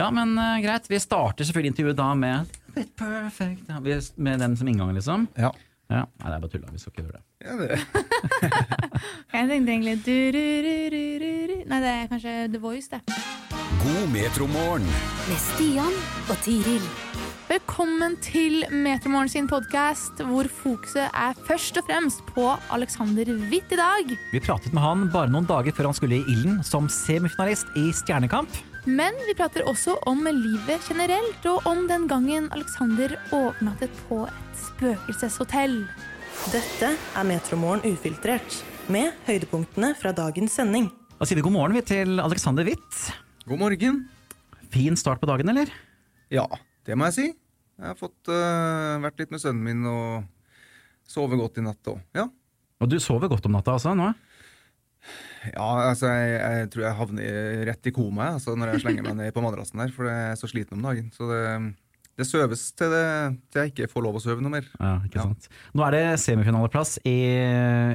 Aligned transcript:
Ja, 0.00 0.06
men 0.16 0.32
eh, 0.40 0.60
greit. 0.64 0.86
Vi 0.88 0.98
starter 1.02 1.44
selvfølgelig 1.44 1.74
intervjuet 1.74 1.98
da 1.98 2.10
med 2.16 2.54
Bit 2.74 2.94
Perfect. 2.96 3.66
Ja, 3.68 3.80
vi- 3.84 3.98
Med 4.16 4.40
den 4.40 4.56
som 4.56 4.68
inngang, 4.70 4.94
liksom. 4.96 5.26
Ja. 5.36 5.50
Ja. 5.90 6.04
Nei, 6.22 6.30
det 6.30 6.36
er 6.36 6.40
bare 6.40 6.50
tulla. 6.52 6.70
Vi 6.72 6.78
skal 6.78 6.92
ikke 6.92 7.02
gjøre 7.02 7.18
det. 7.18 7.24
ja 7.44 7.56
det. 7.58 7.78
Jeg 9.34 9.48
tenkte 9.50 9.72
egentlig 9.74 9.96
du-ru-ru-ru-ru. 10.06 11.56
Nei, 11.68 11.80
det 11.82 11.90
er 11.96 12.08
kanskje 12.12 12.34
The 12.52 12.60
Voice, 12.62 12.88
det. 12.92 13.00
God 13.82 14.08
metromorgen. 14.14 14.86
Med 15.28 15.40
Stian 15.50 15.96
og 16.30 16.36
Tiril. 16.44 16.84
Velkommen 17.50 18.14
til 18.22 18.60
Metromorgen 18.70 19.28
sin 19.32 19.48
podkast, 19.50 20.20
hvor 20.28 20.46
fokuset 20.46 21.08
er 21.10 21.34
først 21.48 21.80
og 21.80 21.88
fremst 21.90 22.22
på 22.30 22.44
Alexander 22.70 23.26
Witt 23.50 23.72
i 23.74 23.78
dag. 23.80 24.12
Vi 24.30 24.38
pratet 24.44 24.72
med 24.76 24.84
han 24.86 25.08
bare 25.10 25.32
noen 25.34 25.48
dager 25.50 25.74
før 25.74 25.90
han 25.90 25.98
skulle 25.98 26.20
i 26.20 26.26
ilden 26.30 26.60
som 26.62 26.86
semifinalist 26.86 27.66
i 27.80 27.88
Stjernekamp. 27.90 28.54
Men 28.88 29.12
vi 29.26 29.34
prater 29.36 29.66
også 29.68 29.98
om 30.08 30.22
livet 30.24 30.86
generelt, 30.88 31.44
og 31.50 31.66
om 31.68 31.82
den 31.88 32.06
gangen 32.08 32.46
Alexander 32.54 33.12
overnattet 33.28 33.92
på 34.08 34.22
et 34.24 34.62
spøkelseshotell. 34.62 35.82
Dette 36.48 36.94
er 36.96 37.26
Metromorgen 37.28 37.84
ufiltrert, 37.84 38.56
med 38.88 39.12
høydepunktene 39.26 39.92
fra 40.00 40.14
dagens 40.16 40.56
sending. 40.56 40.88
Da 41.18 41.28
sier 41.28 41.36
vi 41.36 41.44
god 41.44 41.54
morgen 41.58 41.76
vi 41.76 41.84
til 41.84 42.22
Alexander 42.24 42.64
Witt. 42.64 43.02
God 43.44 43.60
morgen. 43.60 44.00
Fin 44.72 44.96
start 44.96 45.20
på 45.20 45.28
dagen, 45.28 45.52
eller? 45.52 45.68
Ja, 46.32 46.46
det 46.88 46.96
må 46.96 47.10
jeg 47.10 47.18
si. 47.18 47.28
Jeg 47.80 47.92
har 47.92 48.00
fått 48.00 48.32
uh, 48.32 48.96
vært 49.04 49.20
litt 49.20 49.34
med 49.34 49.44
sønnen 49.44 49.66
min 49.66 49.84
og 49.90 50.24
sovet 51.10 51.36
godt 51.40 51.60
i 51.60 51.66
natt 51.68 51.92
òg. 51.92 52.00
Ja. 52.16 52.30
Og 52.80 52.88
du 52.88 52.96
sover 52.96 53.28
godt 53.28 53.44
om 53.44 53.58
natta, 53.58 53.76
altså? 53.76 53.92
nå? 53.92 54.08
Ja, 55.54 55.68
altså 55.90 56.10
jeg, 56.12 56.34
jeg 56.40 56.70
tror 56.74 56.84
jeg 56.86 56.96
havner 56.98 57.62
rett 57.70 57.88
i 57.88 57.92
koma 57.96 58.26
altså, 58.36 58.56
når 58.58 58.74
jeg 58.74 58.82
slenger 58.84 59.06
meg 59.08 59.16
ned 59.22 59.32
på 59.36 59.44
madrassen 59.44 59.80
der, 59.80 59.92
for 59.94 60.08
jeg 60.10 60.32
er 60.32 60.36
så 60.40 60.50
sliten 60.50 60.76
om 60.78 60.84
dagen. 60.84 61.08
Så 61.16 61.28
det, 61.30 61.40
det 62.20 62.26
søves 62.28 62.66
til, 62.76 62.92
det, 62.92 63.06
til 63.50 63.62
jeg 63.64 63.72
ikke 63.72 63.88
får 63.94 64.04
lov 64.04 64.18
å 64.20 64.22
søve 64.22 64.44
noe 64.44 64.52
mer. 64.58 64.68
Ja, 64.76 64.92
ikke 65.06 65.22
Ja. 65.22 65.26
sant. 65.30 65.48
Nå 65.74 65.86
er 65.88 65.96
det 65.96 66.04
semifinaleplass 66.20 66.98
i, 67.08 67.16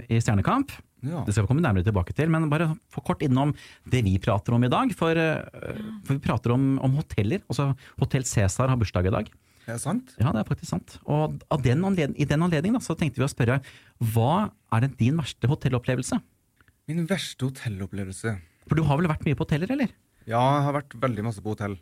i 0.10 0.20
Stjernekamp. 0.24 0.74
Ja. 1.06 1.22
Det 1.28 1.36
skal 1.36 1.46
vi 1.46 1.52
komme 1.52 1.62
nærmere 1.62 1.86
tilbake 1.86 2.16
til, 2.18 2.32
men 2.34 2.48
bare 2.50 2.72
for 2.90 3.06
kort 3.06 3.22
innom 3.22 3.52
det 3.86 4.02
vi 4.08 4.16
prater 4.18 4.56
om 4.58 4.64
i 4.66 4.72
dag. 4.74 4.90
For, 4.98 5.14
øh, 5.14 5.82
for 6.08 6.16
vi 6.18 6.24
prater 6.24 6.56
om, 6.56 6.80
om 6.82 6.96
hoteller. 6.98 7.44
Altså 7.46 7.76
Hotell 8.02 8.26
Cæsar 8.26 8.72
har 8.74 8.80
bursdag 8.82 9.06
i 9.12 9.14
dag. 9.14 9.30
Er 9.68 9.76
det 9.78 9.82
sant? 9.82 10.16
Ja, 10.22 10.32
det 10.34 10.42
er 10.42 10.48
faktisk 10.50 10.72
sant. 10.74 10.96
Og 11.06 11.38
av 11.54 11.62
den 11.62 11.86
anledning, 11.86 12.18
i 12.22 12.26
den 12.30 12.42
anledning 12.46 12.74
da, 12.74 12.82
så 12.82 12.98
tenkte 12.98 13.22
vi 13.22 13.26
å 13.28 13.30
spørre 13.30 13.60
hva 14.14 14.48
er 14.74 14.88
det 14.88 14.96
din 15.00 15.18
verste 15.22 15.50
hotellopplevelse? 15.50 16.18
Min 16.90 17.08
verste 17.10 17.48
hotellopplevelse. 17.48 18.36
For 18.70 18.78
du 18.78 18.86
har 18.86 19.00
vel 19.00 19.10
vært 19.10 19.26
mye 19.26 19.38
på 19.38 19.46
hoteller, 19.46 19.72
eller? 19.74 19.92
Ja, 20.26 20.42
jeg 20.58 20.66
har 20.68 20.76
vært 20.80 20.96
veldig 21.02 21.26
masse 21.26 21.42
på 21.42 21.54
hotell. 21.54 21.78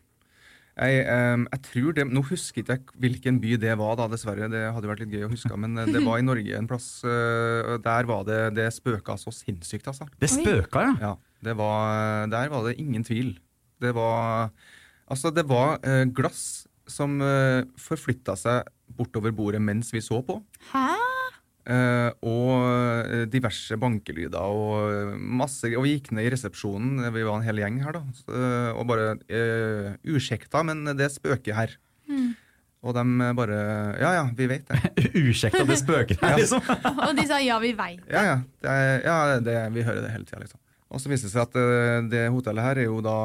Jeg, 0.73 1.03
um, 1.05 1.43
jeg 1.51 1.61
tror 1.67 1.93
det, 1.93 2.03
Nå 2.09 2.23
husker 2.25 2.63
ikke 2.63 2.73
jeg 2.73 3.01
hvilken 3.03 3.35
by 3.43 3.57
det 3.61 3.75
var, 3.77 3.93
da, 3.99 4.07
dessverre. 4.09 4.49
Det 4.49 4.63
hadde 4.73 4.89
vært 4.89 5.03
litt 5.03 5.13
gøy 5.13 5.27
å 5.27 5.31
huske, 5.33 5.53
men 5.63 5.77
eh, 5.77 5.91
det 5.93 6.01
var 6.05 6.21
i 6.21 6.25
Norge 6.25 6.57
en 6.57 6.69
plass. 6.69 6.87
Uh, 7.05 7.75
Der 7.83 8.09
var 8.09 8.25
det 8.27 8.39
Det 8.57 8.69
spøka 8.73 9.17
så 9.21 9.33
sinnssykt, 9.35 9.89
altså. 9.91 10.07
Det 10.19 10.31
spøka, 10.31 10.87
ja. 10.87 10.95
Ja, 11.03 11.13
det 11.45 11.57
var, 11.59 12.27
Der 12.33 12.53
var 12.53 12.69
det 12.69 12.79
ingen 12.81 13.05
tvil. 13.05 13.35
Det 13.83 13.93
var 13.95 14.53
Altså, 15.11 15.29
det 15.35 15.43
var 15.45 15.77
uh, 15.83 16.05
glass 16.15 16.65
som 16.89 17.19
uh, 17.21 17.61
forflytta 17.79 18.35
seg 18.39 18.71
bortover 18.97 19.33
bordet 19.35 19.61
mens 19.61 19.91
vi 19.93 20.01
så 20.03 20.23
på. 20.25 20.39
Hæ? 20.71 20.92
Eh, 21.63 22.09
og 22.27 22.49
eh, 22.67 23.21
diverse 23.31 23.77
bankelyder 23.79 24.35
og 24.51 25.13
masse 25.15 25.69
Og 25.71 25.85
vi 25.85 25.93
gikk 25.93 26.09
ned 26.11 26.25
i 26.27 26.31
resepsjonen, 26.33 26.97
vi 27.15 27.21
var 27.23 27.37
en 27.37 27.45
hel 27.47 27.61
gjeng 27.61 27.77
her, 27.85 27.95
da. 27.95 28.01
Eh, 28.27 28.71
og 28.75 28.83
bare 28.89 29.13
uh, 29.15 29.93
Usjekta, 30.11 30.59
men 30.67 30.83
det 30.99 31.07
spøker 31.13 31.55
her. 31.55 31.77
Og 32.83 32.91
de 32.97 33.29
bare 33.39 33.61
Ja 34.01 34.11
ja, 34.17 34.25
vi 34.35 34.49
vet 34.51 34.67
det. 34.67 35.07
Usjekta, 35.31 35.63
det 35.69 35.79
spøker 35.79 36.19
her, 36.19 36.35
liksom. 36.41 36.67
Og 37.07 37.15
de 37.15 37.27
sa 37.31 37.39
ja, 37.39 37.55
vi 37.63 37.71
veit. 37.79 38.03
Ja 38.11 38.25
ja, 38.27 38.35
det, 38.59 38.75
er- 38.75 39.07
ja 39.07 39.15
det, 39.39 39.57
vi 39.77 39.87
hører 39.87 40.03
det 40.03 40.11
hele 40.17 40.27
tida, 40.27 40.43
liksom. 40.43 40.59
Og 40.91 40.99
så 40.99 41.09
viste 41.09 41.31
det 41.31 41.33
seg 41.33 41.47
at 41.47 42.11
det 42.11 42.27
hotellet 42.29 42.67
her 42.67 42.83
er 42.83 42.89
jo 42.91 42.99
da 43.01 43.15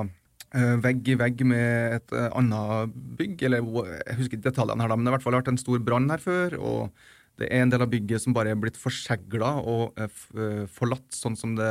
vegg 0.81 1.11
i 1.13 1.19
vegg 1.21 1.43
med 1.45 1.99
et 1.99 2.15
annet 2.31 2.95
bygg, 3.19 3.43
eller 3.45 3.67
jeg 4.07 4.15
husker 4.23 4.39
ikke 4.39 4.47
detaljene 4.47 4.81
her, 4.87 4.89
da, 4.89 4.97
men 4.97 5.05
det 5.05 5.11
har 5.11 5.19
i 5.19 5.19
hvert 5.19 5.27
fall 5.27 5.37
vært 5.43 5.51
en 5.53 5.61
stor 5.61 5.83
brann 5.85 6.07
her 6.09 6.23
før. 6.23 6.55
og 6.63 7.03
det 7.39 7.49
er 7.55 7.63
en 7.65 7.71
del 7.73 7.85
av 7.85 7.91
bygget 7.93 8.23
som 8.25 8.35
bare 8.37 8.51
er 8.55 8.59
blitt 8.61 8.79
forsegla 8.81 9.53
og 9.63 9.99
eh, 10.01 10.21
eh, 10.37 10.65
forlatt 10.75 11.15
sånn 11.15 11.37
som 11.39 11.55
det 11.59 11.71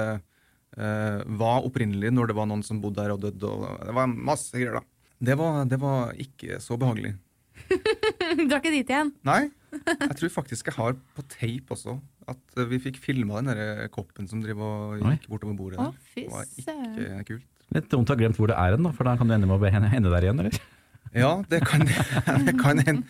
eh, 0.78 1.22
var 1.40 1.66
opprinnelig 1.68 2.12
når 2.16 2.32
det 2.32 2.38
var 2.40 2.48
noen 2.50 2.64
som 2.66 2.80
bodde 2.84 3.02
der 3.04 3.16
og 3.16 3.24
døde. 3.26 3.50
Og 3.52 3.86
det 3.88 3.96
var 3.98 4.08
masse 4.12 4.54
greier, 4.56 4.80
da. 4.80 4.84
Det 5.18 5.36
var, 5.40 5.64
det 5.66 5.80
var 5.82 6.14
ikke 6.22 6.60
så 6.62 6.78
behagelig. 6.80 7.16
du 8.38 8.44
Drar 8.48 8.60
ikke 8.62 8.72
dit 8.76 8.92
igjen. 8.94 9.12
Nei, 9.28 9.48
jeg 9.74 10.16
tror 10.20 10.32
faktisk 10.32 10.70
jeg 10.70 10.78
har 10.78 10.96
på 11.18 11.24
tape 11.34 11.74
også 11.76 11.98
at 12.30 12.60
eh, 12.60 12.68
vi 12.70 12.80
fikk 12.84 13.00
filma 13.04 13.42
den 13.42 13.52
der 13.58 13.88
koppen 13.94 14.28
som 14.30 14.42
driver 14.44 14.96
og 14.98 15.04
gikk 15.04 15.28
bortover 15.32 15.56
bordet 15.58 15.80
Å, 15.82 15.90
Det 16.16 16.28
var 16.32 16.48
ikke 16.54 17.24
kult. 17.34 17.48
Litt 17.76 17.90
dumt 17.92 18.08
å 18.08 18.16
ha 18.16 18.20
glemt 18.22 18.38
hvor 18.40 18.48
det 18.52 18.56
er 18.56 18.76
hen, 18.78 18.86
da, 18.88 18.94
for 18.96 19.08
da 19.10 19.18
kan 19.20 19.28
du 19.28 19.34
ende 19.36 19.48
med 19.50 19.58
å 19.58 19.60
be- 19.60 19.72
ende 19.76 20.12
der 20.14 20.28
igjen, 20.30 20.40
eller? 20.46 20.60
Ja, 21.16 21.32
det 21.50 21.60
kan 21.68 21.84
det 21.88 22.54
kan 22.64 22.80
hende. 22.84 23.04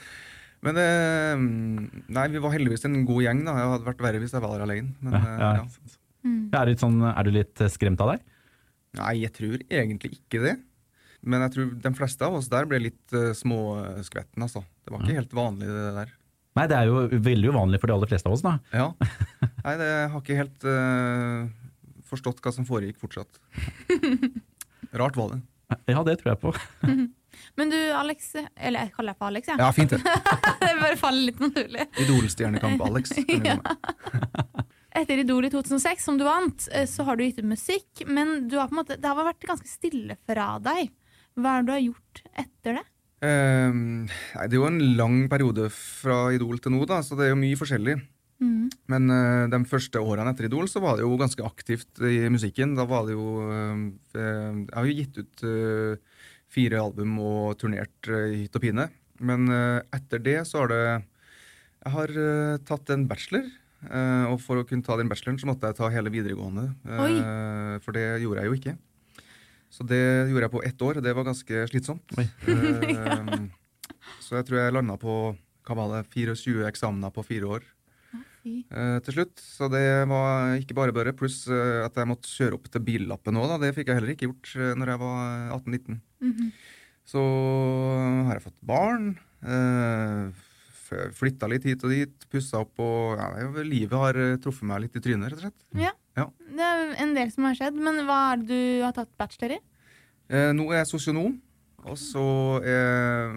Men 0.65 0.79
eh, 0.81 1.41
Nei, 2.17 2.25
vi 2.33 2.41
var 2.41 2.55
heldigvis 2.55 2.87
en 2.89 3.03
god 3.07 3.25
gjeng. 3.25 3.43
da 3.45 3.53
Det 3.57 3.67
hadde 3.73 3.89
vært 3.91 4.05
verre 4.07 4.21
hvis 4.23 4.33
jeg 4.35 4.43
var 4.43 4.55
der 4.55 4.65
alene. 4.65 4.95
Men, 5.01 5.17
Ja, 5.17 5.21
eh, 5.21 5.43
ja, 5.43 5.51
ja. 5.61 5.97
ikke 6.27 6.63
Er, 6.63 6.73
sånn, 6.81 6.97
er 7.11 7.27
du 7.27 7.33
litt 7.35 7.61
eh, 7.63 7.71
skremt 7.71 8.01
av 8.03 8.15
deg? 8.15 8.25
Nei, 8.97 9.13
jeg 9.21 9.33
tror 9.35 9.61
egentlig 9.67 10.17
ikke 10.17 10.41
det. 10.43 10.55
Men 11.27 11.43
jeg 11.45 11.53
tror 11.55 11.73
de 11.83 11.91
fleste 11.97 12.25
av 12.25 12.37
oss 12.37 12.47
der 12.51 12.67
ble 12.69 12.79
litt 12.79 13.13
uh, 13.15 13.33
småskvetten, 13.35 14.43
altså. 14.45 14.61
Det 14.85 14.93
var 14.93 15.03
ikke 15.03 15.17
helt 15.17 15.33
vanlig, 15.35 15.67
det 15.67 15.91
der. 15.97 16.13
Nei, 16.57 16.65
det 16.71 16.77
er 16.77 16.89
jo 16.89 17.01
veldig 17.25 17.51
uvanlig 17.53 17.79
for 17.81 17.89
de 17.89 17.95
aller 17.97 18.09
fleste 18.09 18.29
av 18.29 18.37
oss, 18.37 18.43
da. 18.45 18.53
Ja. 18.71 18.87
Nei, 19.65 19.73
det 19.81 19.89
jeg 19.89 20.11
har 20.13 20.23
ikke 20.23 20.39
helt 20.39 20.67
uh, 20.69 21.49
forstått 22.07 22.41
hva 22.45 22.53
som 22.55 22.67
foregikk 22.69 23.01
fortsatt. 23.01 23.41
Rart 25.01 25.19
var 25.19 25.35
det. 25.35 25.41
Ja, 25.91 26.01
det 26.07 26.19
tror 26.21 26.31
jeg 26.31 26.41
på. 26.45 26.53
Men 27.57 27.71
du, 27.73 27.77
Alex 27.95 28.33
Eller 28.37 28.87
jeg 28.87 28.93
kaller 28.95 29.13
deg 29.13 29.19
for 29.19 29.29
Alex, 29.31 29.51
jeg. 29.51 29.61
Ja, 29.61 29.69
fint 29.75 29.93
det. 29.93 29.99
det 30.63 30.73
bare 30.81 30.97
faller 30.99 31.29
litt 31.29 31.41
naturlig. 31.43 31.87
Idolstjernekamp 32.03 32.83
Alex. 32.87 33.13
meg. 33.29 33.61
Etter 34.97 35.21
Idol 35.21 35.45
i 35.45 35.53
2006, 35.53 36.03
som 36.07 36.17
du 36.17 36.25
vant, 36.25 36.67
eh, 36.73 36.87
så 36.89 37.05
har 37.05 37.17
du 37.17 37.25
gitt 37.25 37.41
ut 37.43 37.49
musikk, 37.51 38.05
men 38.09 38.47
du 38.49 38.57
har 38.57 38.73
måte, 38.73 38.97
det 38.97 39.09
har 39.09 39.27
vært 39.27 39.45
ganske 39.45 39.69
stille 39.69 40.17
fra 40.25 40.55
deg. 40.63 40.89
Hva 41.37 41.57
er 41.57 41.65
det 41.65 41.67
du 41.67 41.73
har 41.75 41.83
gjort 41.85 42.21
etter 42.33 42.79
det? 42.79 42.85
Um, 43.17 44.05
nei, 44.05 44.45
det 44.45 44.57
er 44.57 44.59
jo 44.59 44.69
en 44.69 44.83
lang 44.97 45.19
periode 45.29 45.69
fra 45.73 46.27
Idol 46.33 46.57
til 46.61 46.73
nå, 46.73 46.83
da, 46.89 47.03
så 47.05 47.17
det 47.17 47.27
er 47.27 47.35
jo 47.35 47.41
mye 47.41 47.59
forskjellig. 47.59 47.97
Men 48.91 49.09
uh, 49.09 49.49
de 49.49 49.59
første 49.69 50.01
årene 50.01 50.31
etter 50.33 50.47
Idol 50.47 50.67
så 50.69 50.81
var 50.83 50.97
det 50.97 51.05
jo 51.05 51.17
ganske 51.19 51.45
aktivt 51.45 52.01
i 52.05 52.27
musikken. 52.31 52.75
Da 52.77 52.85
var 52.89 53.07
det 53.07 53.15
jo 53.17 53.41
uh, 53.49 53.81
Jeg 54.13 54.75
har 54.75 54.87
jo 54.87 54.97
gitt 54.97 55.17
ut 55.17 55.43
eh, 55.47 55.97
fire 56.57 56.81
album 56.81 57.19
og 57.21 57.53
turnert 57.61 58.09
eh, 58.09 58.33
i 58.33 58.41
hytt 58.43 58.57
og 58.57 58.65
pine. 58.65 58.89
Men 59.21 59.47
eh, 59.53 59.85
etter 59.95 60.21
det 60.25 60.41
så 60.49 60.65
har 60.65 60.73
det 60.73 60.81
Jeg 60.81 61.93
har 61.93 62.17
eh, 62.25 62.57
tatt 62.67 62.91
en 62.93 63.07
bachelor. 63.07 63.47
eh, 63.87 64.25
og 64.33 64.41
for 64.41 64.59
å 64.59 64.65
kunne 64.67 64.83
ta 64.83 64.97
den 64.97 65.09
bacheloren 65.09 65.39
så 65.39 65.47
måtte 65.47 65.69
jeg 65.69 65.77
ta 65.77 65.93
hele 65.93 66.13
videregående. 66.13 66.71
Oi. 66.97 67.15
for 67.85 67.93
det 67.93 68.07
gjorde 68.25 68.43
jeg 68.43 68.51
jo 68.51 68.59
ikke. 68.59 68.77
Så 69.73 69.85
det 69.87 70.29
gjorde 70.31 70.47
jeg 70.47 70.53
på 70.53 70.63
ett 70.65 70.83
år, 70.83 70.99
og 70.99 71.05
det 71.05 71.13
var 71.15 71.27
ganske 71.27 71.63
slitsomt. 71.71 72.15
Eh, 72.17 73.33
så 74.25 74.39
jeg 74.39 74.47
tror 74.47 74.61
jeg 74.61 74.75
landa 74.75 74.97
på 74.99 75.17
hva 75.67 75.75
var 75.75 75.97
det, 75.97 76.05
24 76.15 76.63
eksamener 76.69 77.11
på 77.11 77.25
fire 77.27 77.49
år 77.57 77.65
eh, 78.47 78.99
til 79.03 79.17
slutt. 79.17 79.41
Så 79.43 79.67
det 79.71 79.83
var 80.07 80.55
ikke 80.61 80.77
bare 80.77 80.95
bare. 80.95 81.15
Pluss 81.17 81.43
eh, 81.51 81.83
at 81.83 81.99
jeg 81.99 82.09
måtte 82.09 82.31
kjøre 82.31 82.59
opp 82.59 82.69
til 82.71 82.85
billappen 82.87 83.39
òg. 83.41 83.57
Det 83.63 83.73
fikk 83.75 83.91
jeg 83.91 83.99
heller 83.99 84.13
ikke 84.15 84.29
gjort 84.29 84.53
uh, 84.55 84.71
når 84.79 84.93
jeg 84.93 85.03
var 85.03 85.57
18-19. 85.59 85.99
Så 87.07 87.23
har 88.27 88.35
jeg 88.35 88.45
fått 88.49 88.59
barn. 88.67 89.13
Uh, 89.45 90.33
Flytta 90.87 91.49
litt 91.51 91.65
hit 91.67 91.83
og 91.83 91.91
dit, 91.91 92.27
pussa 92.31 92.61
opp 92.63 92.79
og 92.79 93.19
ja, 93.19 93.27
Livet 93.65 93.95
har 93.99 94.19
eh, 94.21 94.37
truffet 94.39 94.67
meg 94.69 94.85
litt 94.85 94.95
i 94.95 95.01
trynet, 95.03 95.33
rett 95.33 95.41
og 95.41 95.43
slett. 95.43 95.65
Ja. 95.75 95.91
Ja. 96.17 96.29
Det 96.39 96.67
er 96.67 96.93
en 97.03 97.11
del 97.17 97.33
som 97.33 97.47
har 97.47 97.57
skjedd, 97.59 97.75
men 97.75 97.99
hva 98.07 98.19
er 98.31 98.39
det 98.41 98.47
du 98.47 98.85
har 98.85 98.95
tatt 98.95 99.11
bachelor 99.19 99.57
i? 99.57 99.59
Eh, 100.31 100.51
nå 100.55 100.69
er 100.71 100.81
jeg 100.81 100.89
sosionom, 100.93 101.35
og 101.83 101.99
så 101.99 102.25
er 102.63 103.35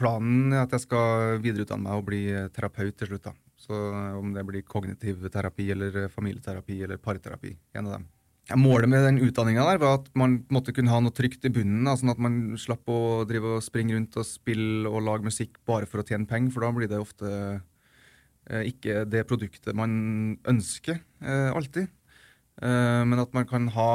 planen 0.00 0.54
at 0.56 0.72
jeg 0.76 0.86
skal 0.86 1.42
videreutdanne 1.42 1.88
meg 1.88 1.98
og 1.98 2.06
bli 2.08 2.22
terapeut 2.54 2.96
til 2.96 3.12
slutt. 3.12 3.26
da. 3.26 3.34
Så 3.60 3.76
om 4.16 4.32
det 4.32 4.46
blir 4.48 4.64
kognitiv 4.64 5.26
terapi 5.28 5.68
eller 5.74 6.06
familieterapi 6.08 6.80
eller 6.86 7.02
parterapi, 7.02 7.52
en 7.76 7.90
av 7.90 7.98
dem. 7.98 8.08
Målet 8.58 8.88
med 8.90 9.04
den 9.06 9.20
utdanninga 9.22 9.62
var 9.62 9.82
at 10.00 10.08
man 10.18 10.40
måtte 10.50 10.72
kunne 10.74 10.90
ha 10.90 10.98
noe 11.02 11.14
trygt 11.14 11.44
i 11.46 11.52
bunnen, 11.54 11.86
sånn 11.86 12.10
at 12.10 12.20
man 12.22 12.56
slapp 12.58 12.88
å 12.90 13.22
drive 13.28 13.56
og 13.56 13.62
springe 13.62 13.94
rundt 13.94 14.16
og 14.18 14.26
spille 14.26 14.90
og 14.90 15.04
lage 15.06 15.28
musikk 15.28 15.60
bare 15.68 15.86
for 15.86 16.02
å 16.02 16.06
tjene 16.06 16.26
penger, 16.26 16.50
for 16.54 16.64
da 16.64 16.70
blir 16.74 16.90
det 16.90 16.98
ofte 16.98 17.30
eh, 17.30 18.64
ikke 18.72 19.04
det 19.06 19.22
produktet 19.30 19.76
man 19.78 19.92
ønsker 20.50 20.98
eh, 20.98 21.50
alltid. 21.54 21.92
Eh, 22.62 23.02
men 23.06 23.22
at 23.22 23.36
man 23.36 23.46
kan 23.50 23.68
ha 23.76 23.92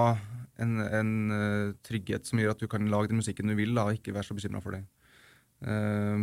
en, 0.63 0.77
en 0.79 1.09
trygghet 1.83 2.29
som 2.29 2.39
gjør 2.39 2.53
at 2.53 2.63
du 2.63 2.69
kan 2.71 2.87
lage 2.91 3.11
den 3.11 3.19
musikken 3.19 3.51
du 3.51 3.57
vil, 3.59 3.73
da, 3.75 3.89
og 3.89 3.99
ikke 3.99 4.15
være 4.15 4.29
så 4.29 4.37
bekymra 4.37 4.63
for 4.63 4.77
det. 4.77 4.85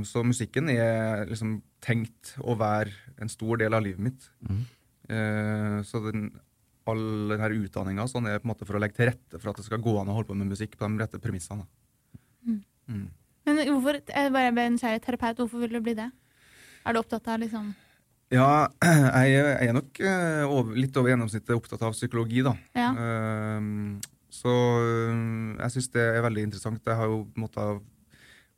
Så 0.07 0.21
musikken 0.25 0.69
er 0.71 1.25
liksom 1.27 1.57
tenkt 1.83 2.35
å 2.41 2.55
være 2.61 2.93
en 3.21 3.31
stor 3.33 3.59
del 3.61 3.75
av 3.75 3.83
livet 3.85 4.05
mitt. 4.05 4.27
Mm. 4.45 4.61
Så 5.89 6.01
den, 6.05 6.27
all 6.91 7.31
denne 7.31 7.51
utdanninga 7.63 8.09
sånn 8.11 8.27
er 8.31 8.41
på 8.41 8.49
en 8.49 8.53
måte 8.53 8.67
for 8.69 8.79
å 8.79 8.83
legge 8.83 8.99
til 8.99 9.11
rette 9.13 9.39
for 9.39 9.53
at 9.53 9.61
det 9.61 9.67
skal 9.67 9.83
gå 9.83 9.95
an 10.01 10.11
å 10.11 10.17
holde 10.17 10.33
på 10.33 10.39
med 10.39 10.51
musikk 10.51 10.75
på 10.79 10.89
de 10.89 11.03
rette 11.03 11.21
premissene. 11.23 11.63
da. 11.63 12.59
Mm. 12.91 13.07
Men 13.47 13.63
hvorfor, 13.69 14.01
jeg 14.07 14.35
bare 14.35 14.53
ble 14.55 14.69
nysgjerrig. 14.75 15.03
Terapeut, 15.05 15.41
hvorfor 15.43 15.65
vil 15.65 15.77
du 15.77 15.81
bli 15.85 15.97
det? 15.99 16.09
Er 16.83 16.95
du 16.95 17.03
opptatt 17.03 17.29
av 17.31 17.43
liksom 17.43 17.73
Ja, 18.33 18.69
jeg, 18.83 19.35
jeg 19.37 19.69
er 19.69 19.77
nok 19.77 20.01
eh, 20.03 20.45
over, 20.47 20.75
litt 20.79 20.97
over 20.99 21.13
gjennomsnittet 21.13 21.55
opptatt 21.57 21.83
av 21.87 21.95
psykologi, 21.97 22.43
da. 22.47 22.55
Ja. 22.79 22.91
Um, 23.59 24.01
så 24.33 24.53
jeg 25.61 25.75
syns 25.75 25.91
det 25.93 26.07
er 26.15 26.25
veldig 26.25 26.47
interessant. 26.49 26.87
Jeg 26.89 26.97
har 26.97 27.11
jo 27.11 27.27
måttet 27.37 27.83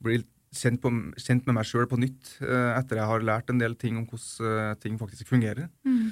bli 0.04 0.20
kjent, 0.54 0.78
på, 0.82 0.92
kjent 1.18 1.48
med 1.48 1.58
meg 1.58 1.66
sjøl 1.66 1.88
på 1.90 1.98
nytt 1.98 2.36
eh, 2.44 2.70
etter 2.76 3.00
jeg 3.00 3.10
har 3.10 3.26
lært 3.26 3.50
en 3.50 3.58
del 3.60 3.74
ting 3.80 3.98
om 3.98 4.06
hvordan 4.06 4.70
eh, 4.70 4.78
ting 4.84 5.00
faktisk 5.00 5.32
fungerer. 5.32 5.68
mm. 5.86 6.06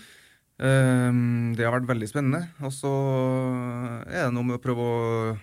Ehm, 0.62 1.54
det 1.58 1.66
har 1.66 1.74
vært 1.74 1.88
veldig 1.90 2.08
spennende. 2.10 2.44
Og 2.62 2.72
så 2.74 2.92
er 4.06 4.28
det 4.28 4.34
noe 4.36 4.46
med 4.46 4.58
å 4.58 4.62
prøve 4.62 4.86
å, 4.86 5.34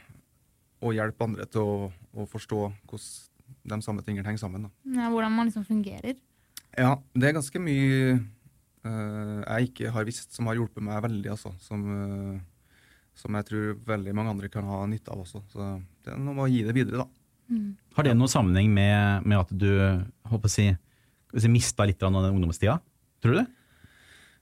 å 0.87 0.93
hjelpe 0.95 1.27
andre 1.27 1.47
til 1.51 1.65
å, 1.65 1.89
å 2.15 2.27
forstå 2.29 2.61
hvordan 2.87 3.79
de 3.79 3.85
samme 3.85 4.05
tingene 4.05 4.27
henger 4.27 4.45
sammen. 4.45 4.67
Da. 4.67 4.71
ja, 5.01 5.09
Hvordan 5.11 5.35
man 5.35 5.49
liksom 5.49 5.67
fungerer? 5.67 6.15
Ja, 6.77 6.93
det 7.17 7.27
er 7.27 7.35
ganske 7.35 7.59
mye 7.61 8.15
uh, 8.85 9.41
jeg 9.43 9.71
ikke 9.71 9.91
har 9.91 10.07
visst 10.07 10.37
som 10.37 10.47
har 10.47 10.57
hjulpet 10.57 10.85
meg 10.85 11.01
veldig, 11.03 11.33
altså. 11.35 11.51
Som, 11.65 11.83
uh, 11.89 12.77
som 13.17 13.35
jeg 13.35 13.49
tror 13.49 13.79
veldig 13.89 14.15
mange 14.15 14.35
andre 14.37 14.51
kan 14.53 14.67
ha 14.69 14.83
nytte 14.87 15.11
av 15.11 15.25
også. 15.25 15.43
Så 15.51 15.71
det 16.05 16.13
er 16.13 16.21
noe 16.21 16.37
med 16.37 16.45
å 16.47 16.51
gi 16.51 16.63
det 16.63 16.77
videre, 16.77 17.03
da. 17.03 17.09
Mm. 17.49 17.69
Har 17.97 18.05
det 18.05 18.15
noen 18.15 18.31
sammenheng 18.31 18.69
med, 18.71 19.25
med 19.25 19.41
at 19.41 19.51
du 19.51 19.71
håper 20.29 20.47
å 20.47 20.53
si, 20.53 20.69
mista 21.49 21.87
litt 21.89 22.01
av 22.05 22.13
den 22.13 22.29
ungdomstida? 22.29 22.77
Tror 23.19 23.35
du 23.35 23.41
det? 23.41 23.49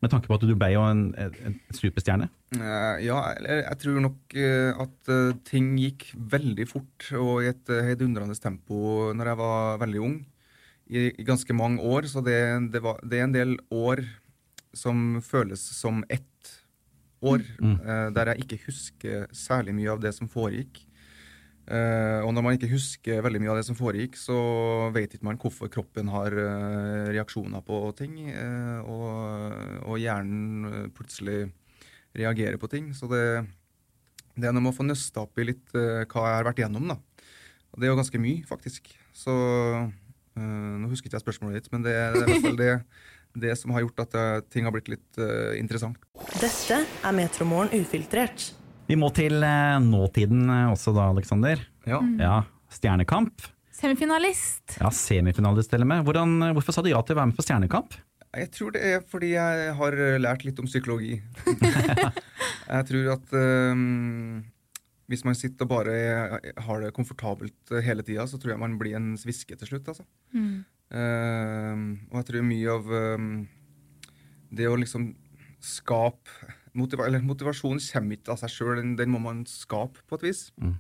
Med 0.03 0.11
tanke 0.13 0.29
på 0.29 0.35
at 0.37 0.43
du 0.45 0.53
ble 0.53 0.69
jo 0.75 0.83
en, 0.85 1.07
en, 1.17 1.55
superstjerne. 1.73 2.27
Eh, 2.53 2.99
ja, 3.07 3.17
jeg 3.41 3.77
tror 3.81 3.97
nok 4.05 4.35
eh, 4.37 4.69
at 4.77 5.09
eh, 5.09 5.31
ting 5.47 5.71
gikk 5.81 6.11
veldig 6.13 6.67
fort 6.69 7.07
og 7.17 7.41
i 7.41 7.49
et 7.49 7.71
heidundrende 7.87 8.37
tempo 8.37 9.09
når 9.17 9.31
jeg 9.31 9.39
var 9.41 9.81
veldig 9.81 10.03
ung. 10.05 10.17
I, 10.87 11.09
i 11.19 11.25
ganske 11.27 11.51
mange 11.51 11.83
år. 11.83 12.05
Så 12.07 12.21
det, 12.23 12.37
det, 12.71 12.79
var, 12.85 13.01
det 13.03 13.19
er 13.19 13.25
en 13.25 13.33
del 13.35 13.57
år 13.73 14.05
som 14.77 15.17
føles 15.25 15.59
som 15.75 16.05
ett 16.07 16.23
år, 17.17 17.41
Mm. 17.57 17.79
der 18.13 18.29
jeg 18.29 18.43
ikke 18.43 18.59
husker 18.67 19.23
særlig 19.33 19.73
mye 19.73 19.89
av 19.89 20.01
det 20.03 20.11
som 20.13 20.29
foregikk. 20.29 20.83
Eh, 21.67 22.21
og 22.23 22.31
når 22.31 22.43
man 22.45 22.55
ikke 22.55 22.69
husker 22.71 23.19
veldig 23.25 23.41
mye 23.43 23.51
av 23.51 23.57
det 23.59 23.65
som 23.67 23.75
foregikk, 23.75 24.15
så 24.19 24.37
vet 24.95 25.17
ikke 25.17 25.27
man 25.27 25.39
hvorfor 25.41 25.67
kroppen 25.71 26.07
har 26.13 26.31
uh, 26.31 27.09
reaksjoner 27.11 27.63
på 27.67 27.79
ting, 27.99 28.13
uh, 28.31 28.87
og, 28.87 29.87
og 29.91 29.97
hjernen 29.99 30.93
plutselig 30.95 31.49
reagerer 32.15 32.55
på 32.61 32.69
ting. 32.71 32.93
Så 32.95 33.09
det, 33.11 33.23
det 34.39 34.47
er 34.47 34.55
noe 34.55 34.63
med 34.63 34.71
å 34.71 34.77
få 34.77 34.87
nøsta 34.87 35.25
opp 35.25 35.41
i 35.41 35.49
litt 35.49 35.75
hva 35.75 36.05
jeg 36.07 36.37
har 36.39 36.47
vært 36.47 36.61
igjennom, 36.63 36.87
da. 36.93 36.97
Og 37.73 37.81
det 37.81 37.89
er 37.89 37.91
jo 37.91 37.99
ganske 37.99 38.21
mye, 38.23 38.45
faktisk. 38.47 38.87
Så 39.15 39.33
nå 40.37 40.87
husker 40.91 41.09
ikke 41.09 41.17
jeg 41.17 41.25
spørsmålet 41.25 41.59
ditt, 41.59 41.71
men 41.73 41.83
det, 41.83 41.93
det 42.13 42.21
er 42.21 42.29
i 42.29 42.31
hvert 42.31 42.45
fall 42.45 42.59
det, 42.61 42.71
det 43.43 43.53
som 43.59 43.73
har 43.75 43.83
gjort 43.83 44.05
at 44.05 44.17
ting 44.53 44.69
har 44.69 44.73
blitt 44.73 44.89
litt 44.93 45.19
interessant. 45.59 45.99
Dette 46.39 46.79
er 46.79 47.17
Metromorgen 47.17 47.75
ufiltrert. 47.75 48.53
Vi 48.87 48.95
må 48.95 49.09
til 49.11 49.43
eh, 49.43 49.77
nåtiden 49.83 50.47
eh, 50.47 50.71
også 50.71 50.93
da, 50.95 51.09
Aleksander. 51.11 51.59
Ja. 51.87 51.99
Ja, 52.21 52.35
Stjernekamp. 52.71 53.43
Semifinalist. 53.75 54.77
Ja, 54.79 54.91
Semifinalist 54.95 55.73
til 55.73 55.83
og 55.83 55.89
med. 55.91 56.05
Hvordan, 56.07 56.37
eh, 56.45 56.53
hvorfor 56.55 56.75
sa 56.75 56.83
du 56.83 56.87
ja 56.93 57.01
til 57.03 57.17
å 57.17 57.19
være 57.19 57.31
med 57.33 57.37
på 57.37 57.43
Stjernekamp? 57.43 57.97
Jeg 58.37 58.51
tror 58.55 58.71
det 58.75 58.83
er 58.87 59.03
fordi 59.07 59.33
jeg 59.33 59.73
har 59.79 59.97
lært 60.21 60.45
litt 60.47 60.59
om 60.61 60.69
psykologi. 60.69 61.17
jeg 62.75 62.87
tror 62.89 63.11
at 63.15 63.35
um, 63.35 64.43
hvis 65.09 65.23
man 65.27 65.37
sitter 65.39 65.65
og 65.65 65.71
bare 65.71 66.39
har 66.67 66.83
det 66.83 66.93
komfortabelt 66.95 67.73
hele 67.83 68.05
tida, 68.07 68.27
så 68.29 68.39
tror 68.39 68.53
jeg 68.53 68.61
man 68.61 68.75
blir 68.79 68.95
en 68.99 69.15
sviske 69.19 69.55
til 69.57 69.71
slutt. 69.71 69.87
altså. 69.91 70.05
Mm. 70.35 70.63
Ehm, 70.95 71.87
og 72.11 72.19
jeg 72.21 72.29
tror 72.29 72.45
mye 72.47 72.75
av 72.75 72.91
um, 73.17 73.31
det 74.53 74.69
å 74.69 74.77
liksom 74.79 75.09
skape 75.63 76.53
motiva 76.77 77.07
Eller 77.07 77.23
motivasjon 77.25 77.81
kommer 77.91 78.17
ikke 78.17 78.33
av 78.33 78.41
seg 78.43 78.53
sjøl, 78.53 78.75
den, 78.81 78.97
den 78.99 79.13
må 79.13 79.21
man 79.23 79.45
skape 79.49 80.05
på 80.07 80.19
et 80.19 80.27
vis. 80.29 80.47
Mm. 80.61 80.77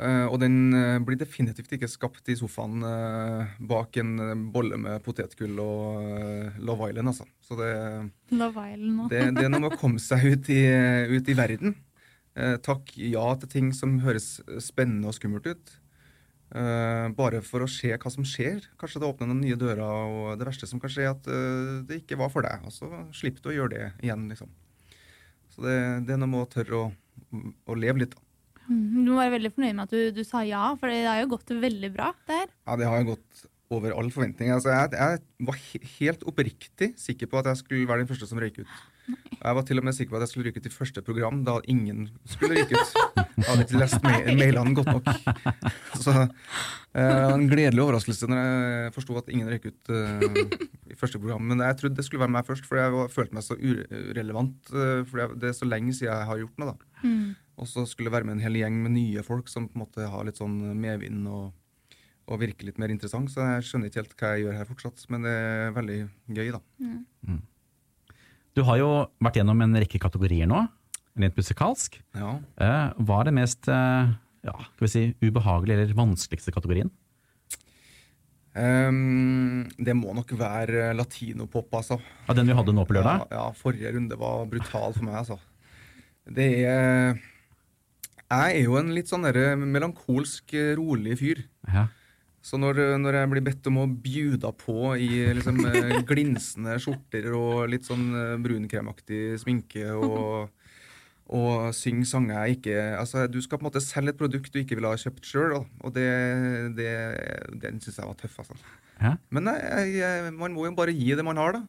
Uh, 0.00 0.26
og 0.30 0.38
den 0.40 0.70
uh, 0.72 1.00
blir 1.04 1.18
definitivt 1.18 1.72
ikke 1.74 1.88
skapt 1.90 2.28
i 2.30 2.36
sofaen 2.38 2.84
uh, 2.86 3.50
bak 3.68 3.98
en 4.00 4.46
bolle 4.54 4.78
med 4.80 5.02
potetgull 5.04 5.58
og 5.60 6.60
Love 6.62 6.92
Island, 6.92 7.10
altså. 7.10 7.26
Så 7.44 7.58
det, 7.58 7.72
Love 8.30 8.64
Island 8.70 9.10
det, 9.10 9.24
det 9.36 9.44
er 9.44 9.52
noe 9.52 9.66
med 9.66 9.74
å 9.74 9.80
komme 9.80 10.00
seg 10.00 10.24
ut 10.30 10.52
i, 10.54 10.62
ut 11.10 11.28
i 11.28 11.36
verden. 11.36 11.74
Eh, 12.38 12.56
takk 12.62 12.92
ja 12.94 13.24
til 13.42 13.50
ting 13.50 13.70
som 13.74 13.98
høres 14.04 14.38
spennende 14.62 15.10
og 15.10 15.16
skummelt 15.18 15.48
ut. 15.50 15.72
Eh, 16.50 17.08
bare 17.14 17.38
for 17.46 17.62
å 17.62 17.68
se 17.70 17.92
hva 17.94 18.10
som 18.10 18.26
skjer. 18.26 18.64
Kanskje 18.80 19.02
det 19.02 19.06
åpner 19.06 19.28
noen 19.30 19.42
nye 19.44 19.58
dører, 19.58 19.84
og 19.86 20.40
det 20.40 20.48
verste 20.48 20.66
som 20.66 20.80
kan 20.82 20.90
skje, 20.90 21.04
er 21.06 21.12
at 21.12 21.28
uh, 21.30 21.78
det 21.86 22.00
ikke 22.02 22.18
var 22.18 22.32
for 22.32 22.46
deg. 22.46 22.64
Og 22.66 22.74
så 22.74 22.88
slipper 23.14 23.44
du 23.44 23.52
å 23.52 23.54
gjøre 23.54 23.76
det 23.76 24.08
igjen, 24.08 24.26
liksom. 24.32 24.50
Så 25.54 25.62
det, 25.66 25.76
det 26.08 26.16
er 26.16 26.20
noe 26.22 26.32
med 26.32 26.42
å 26.42 26.50
tørre 26.50 26.80
å, 26.80 26.88
å 27.70 27.78
leve 27.78 28.02
litt, 28.02 28.16
da. 28.16 28.26
Mm. 28.70 28.82
Du 29.06 29.12
må 29.12 29.20
være 29.20 29.36
veldig 29.38 29.52
fornøyd 29.54 29.76
med 29.78 29.86
at 29.86 29.94
du, 29.94 30.02
du 30.14 30.26
sa 30.26 30.42
ja, 30.46 30.64
for 30.78 30.90
det 30.90 31.00
har 31.06 31.22
jo 31.22 31.32
gått 31.36 31.54
veldig 31.62 31.90
bra. 31.94 32.10
det 32.26 32.42
her. 32.42 32.52
Ja, 32.66 32.76
det 32.78 32.90
har 32.90 33.00
jo 33.02 33.12
gått 33.12 33.46
over 33.70 33.94
all 33.94 34.10
forventning. 34.14 34.50
Altså, 34.54 34.74
jeg, 34.74 34.98
jeg 34.98 35.46
var 35.46 35.60
helt 36.00 36.26
oppriktig 36.26 36.92
sikker 36.98 37.30
på 37.30 37.38
at 37.38 37.52
jeg 37.52 37.62
skulle 37.62 37.86
være 37.86 38.02
den 38.02 38.10
første 38.10 38.26
som 38.30 38.42
røyk 38.42 38.62
ut. 38.64 38.78
Jeg 39.40 39.56
var 39.56 39.64
til 39.64 39.80
og 39.80 39.86
med 39.86 39.96
sikker 39.96 40.12
på 40.12 40.18
at 40.18 40.26
jeg 40.26 40.32
skulle 40.34 40.50
ryke 40.50 40.60
ut 40.60 40.68
i 40.68 40.72
første 40.74 41.02
program 41.04 41.40
da 41.46 41.56
ingen 41.72 42.08
skulle 42.28 42.60
ryke 42.60 42.76
ut. 42.76 43.20
Jeg 43.40 43.46
hadde 43.48 43.64
ikke 43.64 43.80
lest 43.80 44.02
mailene 44.04 44.74
godt 44.76 44.90
nok. 44.92 45.06
Så 45.96 46.12
eh, 46.12 46.26
det 46.92 47.36
en 47.36 47.46
gledelig 47.48 47.84
overraskelse 47.86 48.28
når 48.28 48.40
jeg 48.42 48.94
forsto 48.98 49.16
at 49.20 49.30
ingen 49.32 49.48
røyk 49.48 49.70
ut 49.70 49.92
eh, 49.96 50.42
i 50.92 50.98
første 50.98 51.20
program. 51.22 51.46
Men 51.48 51.64
jeg 51.64 51.78
trodde 51.80 51.96
det 51.96 52.04
skulle 52.06 52.24
være 52.24 52.34
meg 52.36 52.48
først, 52.48 52.68
for 52.68 52.80
jeg 52.80 52.92
var, 52.92 53.12
følte 53.12 53.38
meg 53.38 53.46
så 53.46 53.56
urelevant. 53.56 54.58
Uh, 54.74 55.00
for 55.08 55.32
det 55.40 55.52
er 55.52 55.56
så 55.56 55.68
lenge 55.68 55.94
siden 55.96 56.10
jeg 56.12 56.28
har 56.30 56.42
gjort 56.42 56.60
noe. 56.60 56.74
da. 56.74 57.06
Mm. 57.06 57.30
Og 57.60 57.70
så 57.70 57.86
skulle 57.88 58.10
det 58.10 58.16
være 58.18 58.28
med 58.28 58.38
en 58.38 58.44
hel 58.44 58.60
gjeng 58.60 58.76
med 58.84 58.94
nye 58.96 59.24
folk 59.24 59.48
som 59.52 59.70
på 59.70 59.78
en 59.78 59.84
måte 59.86 60.10
har 60.12 60.26
litt 60.28 60.40
sånn 60.40 60.58
medvind 60.80 61.28
og, 61.28 61.54
og 62.28 62.42
virker 62.42 62.68
litt 62.68 62.80
mer 62.80 62.92
interessant. 62.92 63.32
Så 63.32 63.44
jeg 63.44 63.68
skjønner 63.68 63.88
ikke 63.88 64.02
helt 64.02 64.18
hva 64.20 64.34
jeg 64.34 64.44
gjør 64.44 64.60
her 64.60 64.68
fortsatt, 64.68 65.06
men 65.12 65.24
det 65.28 65.36
er 65.36 65.74
veldig 65.76 66.02
gøy, 66.28 66.52
da. 66.58 66.62
Du 68.56 68.64
har 68.66 68.80
jo 68.80 68.90
vært 69.22 69.38
gjennom 69.40 69.60
en 69.62 69.78
rekke 69.78 70.00
kategorier 70.02 70.48
nå, 70.50 70.64
rent 71.20 71.38
musikalsk. 71.38 72.00
Ja. 72.18 72.32
Eh, 72.60 72.86
hva 73.06 73.20
er 73.20 73.30
det 73.30 73.36
mest 73.36 73.68
eh, 73.70 74.10
ja, 74.46 74.56
skal 74.56 74.86
vi 74.86 74.90
si, 74.90 75.04
ubehagelige 75.22 75.78
eller 75.78 75.98
vanskeligste 75.98 76.54
kategorien? 76.54 76.90
Um, 78.50 79.68
det 79.78 79.94
må 79.94 80.10
nok 80.16 80.32
være 80.34 80.88
latinopop, 80.98 81.68
altså. 81.78 82.00
Ja, 82.26 82.34
den 82.34 82.50
vi 82.50 82.56
hadde 82.58 82.74
nå 82.74 82.82
på 82.88 82.96
lørdag? 82.96 83.28
Ja, 83.30 83.44
ja, 83.44 83.44
forrige 83.54 83.92
runde 83.94 84.18
var 84.18 84.48
brutal 84.50 84.96
for 84.96 85.06
meg, 85.06 85.20
altså. 85.22 85.38
Det 86.30 86.48
er 86.66 87.14
Jeg 88.30 88.58
er 88.58 88.64
jo 88.64 88.76
en 88.78 88.90
litt 88.94 89.10
sånn 89.10 89.26
melankolsk, 89.70 90.54
rolig 90.78 91.16
fyr. 91.22 91.44
Ja. 91.70 91.86
Så 92.42 92.56
når, 92.56 92.78
når 93.02 93.18
jeg 93.18 93.28
blir 93.34 93.42
bedt 93.44 93.66
om 93.68 93.82
å 93.82 93.88
bjuda 94.00 94.48
på 94.56 94.94
i 94.96 95.08
liksom, 95.36 95.58
eh, 95.68 95.98
glinsende 96.10 96.78
skjorter 96.80 97.26
og 97.36 97.66
litt 97.68 97.84
sånn 97.84 98.06
eh, 98.16 98.36
brunkremaktig 98.40 99.34
sminke 99.42 99.90
og, 99.92 100.48
og 101.36 101.66
synge 101.76 102.08
sanger 102.08 102.38
jeg 102.46 102.56
ikke 102.58 102.76
Altså, 103.02 103.26
du 103.28 103.36
skal 103.44 103.60
på 103.60 103.66
en 103.66 103.68
måte 103.68 103.82
selge 103.84 104.14
et 104.14 104.20
produkt 104.22 104.54
du 104.54 104.62
ikke 104.62 104.78
ville 104.80 104.88
ha 104.88 104.96
kjøpt 105.02 105.28
sjøl, 105.28 105.58
og 105.84 105.92
det, 105.94 106.06
det, 106.80 106.88
den 107.60 107.82
syns 107.84 108.00
jeg 108.00 108.08
var 108.08 108.16
tøff, 108.24 108.40
altså. 108.40 108.56
Hæ? 109.00 109.12
Men 109.36 109.52
jeg, 109.52 109.92
jeg, 110.00 110.32
man 110.40 110.56
må 110.56 110.64
jo 110.66 110.72
bare 110.80 110.96
gi 110.96 111.12
det 111.16 111.24
man 111.28 111.38
har, 111.40 111.60
da. 111.60 111.62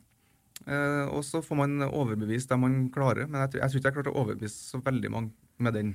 Eh, 0.72 1.06
og 1.12 1.22
så 1.28 1.40
får 1.44 1.58
man 1.66 1.78
overbevise 1.88 2.48
dem 2.52 2.64
man 2.64 2.80
klarer. 2.96 3.28
Men 3.28 3.44
jeg, 3.44 3.54
tror- 3.54 3.62
jeg 3.64 3.72
tror 3.72 3.80
ikke 3.84 3.90
jeg 3.92 3.96
klarte 4.00 4.12
å 4.16 4.20
overbevise 4.24 4.66
så 4.72 4.82
veldig 4.84 5.12
mange 5.14 5.32
med 5.64 5.76
den. 5.78 5.94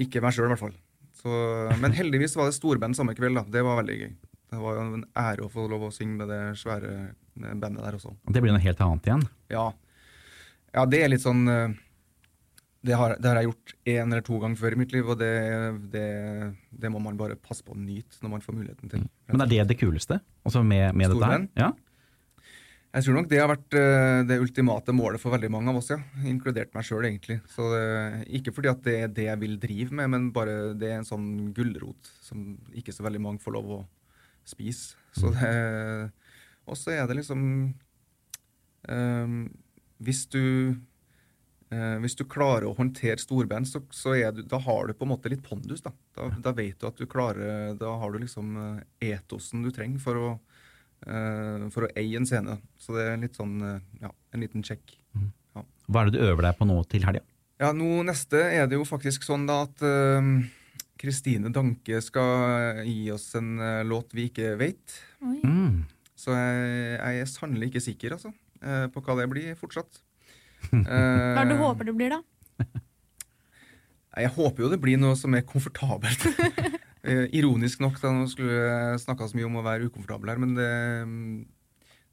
Ikke 0.00 0.22
meg 0.24 0.32
sjøl, 0.36 0.48
i 0.48 0.52
hvert 0.54 0.62
fall. 0.64 0.76
Så, 1.22 1.30
men 1.78 1.94
heldigvis 1.94 2.34
var 2.38 2.50
det 2.50 2.56
storband 2.56 2.98
samme 2.98 3.14
kveld. 3.14 3.38
da. 3.38 3.44
Det 3.58 3.62
var 3.62 3.78
veldig 3.78 3.98
gøy. 4.00 4.10
Det 4.52 4.60
var 4.60 4.76
jo 4.76 4.82
en 4.98 5.06
ære 5.16 5.46
å 5.46 5.52
få 5.52 5.68
lov 5.70 5.86
å 5.86 5.94
synge 5.94 6.18
med 6.18 6.28
det 6.32 6.40
svære 6.60 6.90
eh, 6.98 7.54
bandet 7.54 7.80
der 7.80 7.96
også. 7.96 8.16
Det 8.28 8.42
blir 8.42 8.52
noe 8.52 8.64
helt 8.64 8.82
annet 8.84 9.08
igjen. 9.08 9.24
Ja, 9.52 9.70
ja 10.74 10.84
det 10.90 11.00
er 11.00 11.12
litt 11.12 11.24
sånn 11.24 11.46
eh, 11.48 11.78
det 12.82 12.98
har, 12.98 13.14
det 13.22 13.30
har 13.30 13.38
jeg 13.38 13.46
gjort 13.46 13.74
én 13.92 14.10
eller 14.10 14.24
to 14.26 14.40
ganger 14.42 14.58
før 14.58 14.74
i 14.74 14.78
mitt 14.80 14.92
liv, 14.92 15.06
og 15.06 15.20
det, 15.20 15.30
det, 15.92 16.06
det 16.82 16.90
må 16.90 16.98
man 17.02 17.18
bare 17.20 17.38
passe 17.38 17.62
på 17.62 17.76
å 17.76 17.78
nyte 17.78 18.18
når 18.24 18.32
man 18.34 18.42
får 18.42 18.56
muligheten 18.58 18.90
til. 18.90 19.04
Men 19.30 19.44
er 19.44 19.52
det 19.52 19.66
det 19.70 19.78
kuleste? 19.78 20.18
Altså 20.42 20.64
med, 20.66 20.88
med 20.98 21.14
dette 21.14 21.30
her? 21.30 21.46
Ja? 21.60 21.70
Jeg 22.92 23.06
tror 23.06 23.16
nok 23.16 23.28
det 23.30 23.38
har 23.40 23.48
vært 23.48 23.74
eh, 23.78 24.22
det 24.28 24.36
ultimate 24.42 24.92
målet 24.92 25.20
for 25.20 25.32
veldig 25.32 25.48
mange 25.54 25.72
av 25.72 25.78
oss, 25.80 25.88
ja. 25.94 25.96
Inkludert 26.28 26.74
meg 26.76 26.84
sjøl, 26.84 27.06
egentlig. 27.08 27.38
Så 27.48 27.70
det, 27.72 27.86
ikke 28.36 28.52
fordi 28.52 28.68
at 28.68 28.82
det 28.84 28.96
er 29.00 29.14
det 29.16 29.26
jeg 29.30 29.40
vil 29.40 29.54
drive 29.62 29.96
med, 29.96 30.10
men 30.12 30.26
bare 30.34 30.74
det 30.76 30.90
er 30.90 30.98
en 31.00 31.08
sånn 31.08 31.30
gulrot 31.56 32.10
som 32.20 32.50
ikke 32.76 32.92
så 32.92 33.06
veldig 33.06 33.22
mange 33.24 33.40
får 33.40 33.56
lov 33.56 33.72
å 33.78 33.80
spise. 34.44 35.00
Så 35.16 35.32
det 35.32 35.52
Og 36.68 36.76
så 36.78 36.92
er 36.94 37.08
det 37.08 37.18
liksom 37.18 37.40
eh, 38.88 39.34
Hvis 40.04 40.22
du 40.32 40.44
eh, 41.72 41.96
hvis 42.04 42.16
du 42.20 42.26
klarer 42.28 42.68
å 42.68 42.76
håndtere 42.76 43.20
storband, 43.20 43.68
så, 43.68 43.80
så 43.88 44.14
du, 44.36 44.44
da 44.44 44.60
har 44.60 44.86
du 44.88 44.92
på 44.92 45.08
en 45.08 45.14
måte 45.14 45.32
litt 45.32 45.44
pondus. 45.46 45.80
Da. 45.80 45.92
Da, 46.16 46.28
da 46.44 46.52
vet 46.56 46.76
du 46.80 46.88
at 46.90 47.00
du 47.00 47.08
klarer 47.08 47.72
Da 47.80 47.96
har 47.96 48.12
du 48.12 48.20
liksom 48.20 48.56
eh, 48.60 49.14
etosen 49.14 49.64
du 49.64 49.72
trenger 49.72 50.02
for 50.02 50.20
å 50.20 50.30
eh, 50.36 50.61
for 51.04 51.86
å 51.86 51.92
eie 51.98 52.16
en 52.18 52.26
scene. 52.28 52.56
Så 52.78 52.94
det 52.96 53.06
er 53.08 53.20
litt 53.22 53.38
sånn, 53.38 53.56
eh, 53.66 53.84
ja, 54.04 54.10
en 54.32 54.44
liten 54.44 54.64
sjekk. 54.66 54.96
Hva 55.52 56.02
er 56.02 56.10
det 56.10 56.18
du 56.18 56.24
øver 56.24 56.46
deg 56.46 56.58
på 56.58 56.66
nå 56.68 56.78
til 56.88 57.04
helga? 57.04 57.24
Ja, 57.62 57.72
nå 57.76 58.02
neste 58.06 58.38
er 58.38 58.66
det 58.70 58.78
jo 58.78 58.86
faktisk 58.88 59.26
sånn 59.26 59.44
da 59.46 59.62
at 59.66 59.82
Kristine 59.82 60.50
Kristine 61.02 61.50
Danke 61.50 61.98
skal 62.04 62.84
gi 62.86 63.10
oss 63.10 63.32
en 63.38 63.56
uh, 63.58 63.82
låt 63.82 64.14
vi 64.14 64.28
ikke 64.30 64.54
vet. 64.60 65.00
Mm. 65.18 65.82
Så 66.14 66.30
jeg, 66.36 66.68
jeg 66.94 67.22
er 67.24 67.30
sannelig 67.30 67.72
ikke 67.72 67.82
sikker, 67.82 68.14
altså, 68.14 68.30
uh, 68.62 68.86
på 68.92 69.02
hva 69.02 69.16
det 69.18 69.28
blir 69.32 69.58
fortsatt. 69.58 70.02
Eh, 70.62 70.78
Hva 70.78 71.42
er 71.42 71.48
det 71.48 71.56
du 71.56 71.58
håper 71.58 71.88
det 71.88 71.92
blir, 71.98 72.12
da? 72.14 72.20
Jeg 74.22 74.30
håper 74.36 74.62
jo 74.62 74.68
det 74.70 74.78
blir 74.78 75.00
noe 75.00 75.16
som 75.18 75.34
er 75.34 75.42
komfortabelt. 75.42 76.22
Eh, 77.02 77.26
Ironisk 77.34 77.80
nok, 77.82 77.96
da 77.98 78.12
nå 78.14 78.28
skulle 78.30 78.98
snakka 79.02 79.26
så 79.26 79.38
mye 79.38 79.48
om 79.48 79.58
å 79.58 79.64
være 79.66 79.88
ukomfortabel 79.90 80.30
her, 80.30 80.42
men 80.42 80.54
det, 80.54 80.70
mm, 81.02 81.40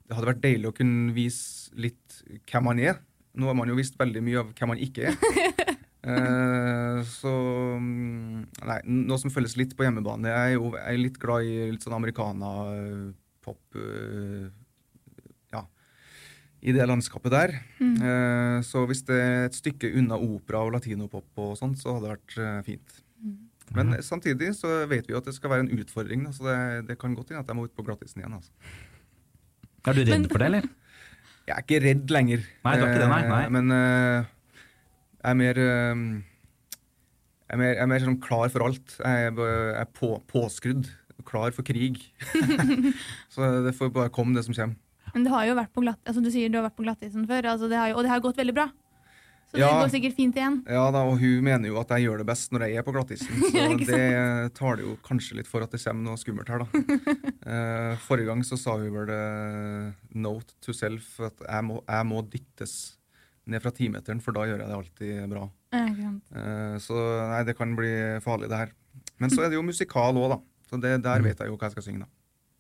det 0.10 0.18
hadde 0.18 0.32
vært 0.32 0.46
deilig 0.46 0.72
å 0.72 0.78
kunne 0.80 1.14
vise 1.14 1.70
litt 1.78 2.22
hvem 2.50 2.66
man 2.72 2.82
er. 2.82 2.98
Nå 3.38 3.52
har 3.52 3.58
man 3.58 3.70
jo 3.70 3.78
visst 3.78 4.00
veldig 4.00 4.24
mye 4.26 4.42
av 4.42 4.50
hvem 4.58 4.74
man 4.74 4.82
ikke 4.88 5.12
er. 5.12 5.20
Eh, 6.00 7.00
så 7.04 7.32
mm, 7.76 8.46
Nei, 8.70 8.78
noe 8.88 9.20
som 9.20 9.34
føles 9.34 9.58
litt 9.60 9.74
på 9.76 9.84
hjemmebane. 9.84 10.32
Jeg 10.32 10.54
er 10.54 10.54
jo 10.54 10.70
jeg 10.72 10.94
er 10.94 11.02
litt 11.02 11.18
glad 11.20 11.44
i 11.44 11.58
litt 11.74 11.84
sånn 11.84 11.98
americana, 11.98 12.52
eh, 12.72 13.02
pop 13.44 13.76
eh, 13.76 14.48
Ja, 15.52 15.66
i 16.64 16.74
det 16.74 16.88
landskapet 16.88 17.36
der. 17.36 17.58
Eh, 17.84 18.58
så 18.66 18.86
hvis 18.88 19.04
det 19.12 19.20
er 19.20 19.50
et 19.50 19.60
stykke 19.60 19.92
unna 20.00 20.18
opera 20.24 20.64
og 20.64 20.72
latinopop 20.78 21.44
og 21.44 21.58
sånt, 21.60 21.84
så 21.84 21.98
hadde 21.98 22.08
det 22.08 22.16
vært 22.16 22.66
fint. 22.72 23.02
Men 23.76 23.98
samtidig 24.06 24.54
så 24.58 24.84
vet 24.90 25.08
vi 25.08 25.14
jo 25.14 25.20
at 25.22 25.28
det 25.30 25.36
skal 25.36 25.54
være 25.54 25.68
en 25.68 25.74
utfordring, 25.78 26.26
da, 26.26 26.34
så 26.36 26.48
det, 26.48 26.60
det 26.90 26.98
kan 27.02 27.14
godt 27.18 27.34
hende 27.34 27.44
at 27.44 27.52
jeg 27.52 27.60
må 27.60 27.68
ut 27.68 27.76
på 27.78 27.86
glattisen 27.86 28.24
igjen. 28.24 28.38
Altså. 28.40 28.52
Er 29.86 29.98
du 29.98 30.02
redd 30.08 30.28
for 30.32 30.42
det, 30.42 30.50
eller? 30.50 30.70
Jeg 31.50 31.56
er 31.56 31.66
ikke 31.66 31.82
redd 31.84 32.12
lenger. 32.14 32.44
Nei, 32.66 32.74
du 32.78 32.84
er 32.84 32.92
ikke 32.92 33.04
det, 33.04 33.10
nei, 33.10 33.22
nei. 33.30 33.44
Eh, 33.46 33.54
Men 33.56 33.74
uh, 33.74 34.28
jeg 35.20 35.32
er 35.32 35.40
mer 35.40 35.62
uh, 35.64 36.04
jeg 37.50 37.56
er 37.56 37.62
mer, 37.62 37.72
jeg 37.74 37.82
er 37.82 37.90
mer 37.90 38.04
sånn 38.06 38.20
klar 38.22 38.52
for 38.54 38.68
alt. 38.68 38.98
Jeg 39.00 39.30
er, 39.30 39.40
jeg 39.42 39.80
er 39.82 39.90
på, 39.98 40.12
påskrudd. 40.30 40.92
Klar 41.26 41.54
for 41.56 41.66
krig. 41.66 41.98
så 43.34 43.50
det 43.66 43.74
får 43.78 43.90
bare 43.96 44.14
komme, 44.14 44.36
det 44.38 44.46
som 44.46 44.54
kommer. 44.54 44.78
Men 45.16 45.26
du 45.26 45.32
har 45.34 45.48
jo 45.48 45.56
vært 45.58 45.74
på 45.74 45.82
glatt, 45.82 46.00
altså 46.06 46.22
du 46.22 46.30
sier 46.30 46.52
du 46.54 46.60
har 46.60 46.68
vært 46.68 46.78
på 46.78 46.86
glattisen 46.86 47.26
før, 47.30 47.48
altså 47.56 47.70
det 47.72 47.80
har 47.80 47.90
jo, 47.90 47.98
og 47.98 48.06
det 48.06 48.12
har 48.12 48.22
gått 48.22 48.38
veldig 48.38 48.54
bra. 48.54 48.68
Så 49.50 49.58
Ja. 49.58 49.70
det 49.74 49.78
går 49.82 49.92
sikkert 49.96 50.16
fint 50.16 50.36
igjen. 50.38 50.60
Ja 50.70 50.84
da, 50.94 51.00
og 51.10 51.16
hun 51.18 51.40
mener 51.44 51.68
jo 51.72 51.80
at 51.82 51.90
jeg 51.96 52.06
gjør 52.06 52.20
det 52.22 52.26
best 52.30 52.52
når 52.54 52.68
jeg 52.68 52.78
er 52.78 52.84
på 52.86 52.94
glattisen. 52.94 53.40
Så 53.50 53.88
det 53.90 54.54
tar 54.54 54.76
det 54.78 54.86
jo 54.86 54.94
kanskje 55.02 55.40
litt 55.40 55.48
for 55.50 55.66
at 55.66 55.72
det 55.74 55.82
kommer 55.82 56.06
noe 56.12 56.20
skummelt 56.22 56.50
her, 56.54 56.60
da. 56.66 56.68
Eh, 57.50 57.96
forrige 58.06 58.28
gang 58.30 58.44
så 58.46 58.58
sa 58.62 58.76
hun 58.78 58.92
vel 58.94 59.10
eh, 59.10 59.94
note 60.22 60.54
to 60.62 60.70
self 60.76 61.16
at 61.26 61.40
jeg 61.48 61.64
må, 61.66 61.80
jeg 61.88 62.06
må 62.06 62.20
dyttes 62.30 62.74
ned 63.50 63.64
fra 63.64 63.72
timeteren, 63.74 64.20
for 64.22 64.36
da 64.38 64.44
gjør 64.46 64.60
jeg 64.62 64.70
det 64.70 64.76
alltid 64.78 65.32
bra. 65.32 65.48
Ja. 65.74 66.12
Eh, 66.36 66.76
så 66.84 67.00
nei, 67.32 67.40
det 67.48 67.56
kan 67.58 67.74
bli 67.80 67.90
farlig, 68.22 68.52
det 68.52 68.60
her. 68.60 68.76
Men 69.18 69.34
så 69.34 69.42
er 69.48 69.50
det 69.50 69.58
jo 69.58 69.66
musikal 69.66 70.14
òg, 70.22 70.36
da. 70.36 70.40
Så 70.70 70.78
det, 70.84 70.94
der 71.02 71.26
vet 71.26 71.42
jeg 71.42 71.50
jo 71.50 71.58
hva 71.58 71.66
jeg 71.72 71.74
skal 71.80 71.88
synge, 71.88 72.06
da. 72.06 72.12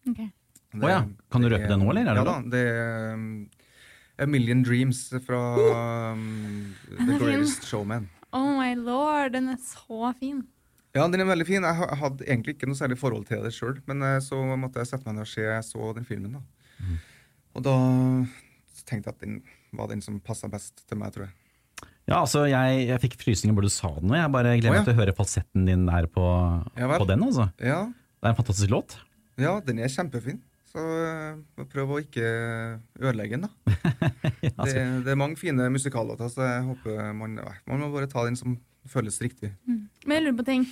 Ok. 0.10 0.24
Det- 0.25 0.81
Å 0.81 0.89
ja. 0.89 1.03
Kan 1.29 1.46
du 1.46 1.50
røpe 1.53 1.69
det 1.69 1.77
nå, 1.84 1.86
eller 1.93 2.01
er 2.01 2.17
det 2.17 2.24
ja 2.24 2.25
da. 2.31 2.36
Det 2.55 2.65
er 2.65 3.22
A 4.19 4.25
Million 4.27 4.61
Dreams 4.65 5.05
fra 5.25 5.39
um, 6.13 6.23
The 6.89 6.97
fin. 7.05 7.19
Greatest 7.21 7.67
Showman. 7.69 8.09
Oh 8.35 8.51
my 8.59 8.73
lord, 8.77 9.33
den 9.33 9.47
er 9.53 9.59
så 9.63 10.11
fin. 10.19 10.43
Ja, 10.97 11.05
den 11.07 11.21
er 11.21 11.29
veldig 11.29 11.45
fin. 11.47 11.63
Jeg 11.65 11.97
hadde 12.01 12.25
egentlig 12.25 12.55
ikke 12.57 12.67
noe 12.69 12.77
særlig 12.77 12.97
forhold 12.99 13.27
til 13.29 13.41
det 13.45 13.53
sjøl, 13.55 13.77
men 13.89 14.01
eh, 14.05 14.17
så 14.25 14.38
måtte 14.57 14.81
jeg 14.81 14.89
sette 14.89 15.05
meg 15.07 15.19
ned 15.19 15.25
og 15.27 15.29
se. 15.31 15.45
Så 15.69 15.91
den 15.97 16.05
filmen, 16.07 16.39
da. 16.39 16.41
Mm. 16.81 16.97
Og 17.57 17.65
da 17.65 17.75
tenkte 18.89 19.11
jeg 19.11 19.15
at 19.15 19.21
den 19.23 19.39
var 19.77 19.89
den 19.91 20.01
som 20.01 20.17
passa 20.25 20.49
best 20.49 20.81
til 20.89 20.97
meg, 20.99 21.13
tror 21.13 21.27
jeg. 21.27 21.35
Ja, 22.09 22.23
altså, 22.23 22.43
jeg, 22.49 22.88
jeg 22.89 23.01
fikk 23.03 23.19
frysninger 23.21 23.53
bare 23.53 23.69
du 23.69 23.73
sa 23.73 23.91
det 23.99 24.07
nå. 24.09 24.15
Jeg 24.17 24.33
bare 24.33 24.55
gleder 24.57 24.71
Å, 24.71 24.73
meg 24.73 24.81
ja. 24.81 24.85
til 24.88 24.95
å 24.95 24.99
høre 25.03 25.13
falsetten 25.17 25.67
din 25.69 25.83
der 25.85 26.07
på, 26.09 26.23
Ja 26.79 26.89
på 26.97 27.05
den. 27.09 27.25
altså. 27.27 27.45
Ja, 27.61 27.83
Det 28.19 28.25
er 28.25 28.33
en 28.33 28.39
fantastisk 28.41 28.73
låt. 28.73 28.97
ja 29.39 29.59
den 29.65 29.77
er 29.85 29.93
kjempefin. 29.93 30.41
Så 30.69 30.83
prøv 31.71 31.95
å 31.95 31.99
ikke 32.03 32.25
ødelegge 33.01 33.39
den, 33.39 33.47
da. 33.47 33.75
Ja, 34.45 34.51
Det, 34.51 34.53
altså, 34.55 34.83
det 35.03 35.11
er 35.11 35.19
mange 35.19 35.39
fine 35.39 35.65
musikallåter, 35.73 36.29
så 36.31 36.45
jeg 36.45 36.65
håper 36.67 37.11
man, 37.17 37.39
man 37.67 37.81
må 37.81 37.89
bare 37.91 38.09
ta 38.11 38.23
den 38.27 38.38
som 38.39 38.55
føles 38.89 39.17
riktig. 39.23 39.49
Men 39.67 40.13
jeg 40.15 40.25
lurer 40.27 40.38
på 40.39 40.45
ting. 40.47 40.65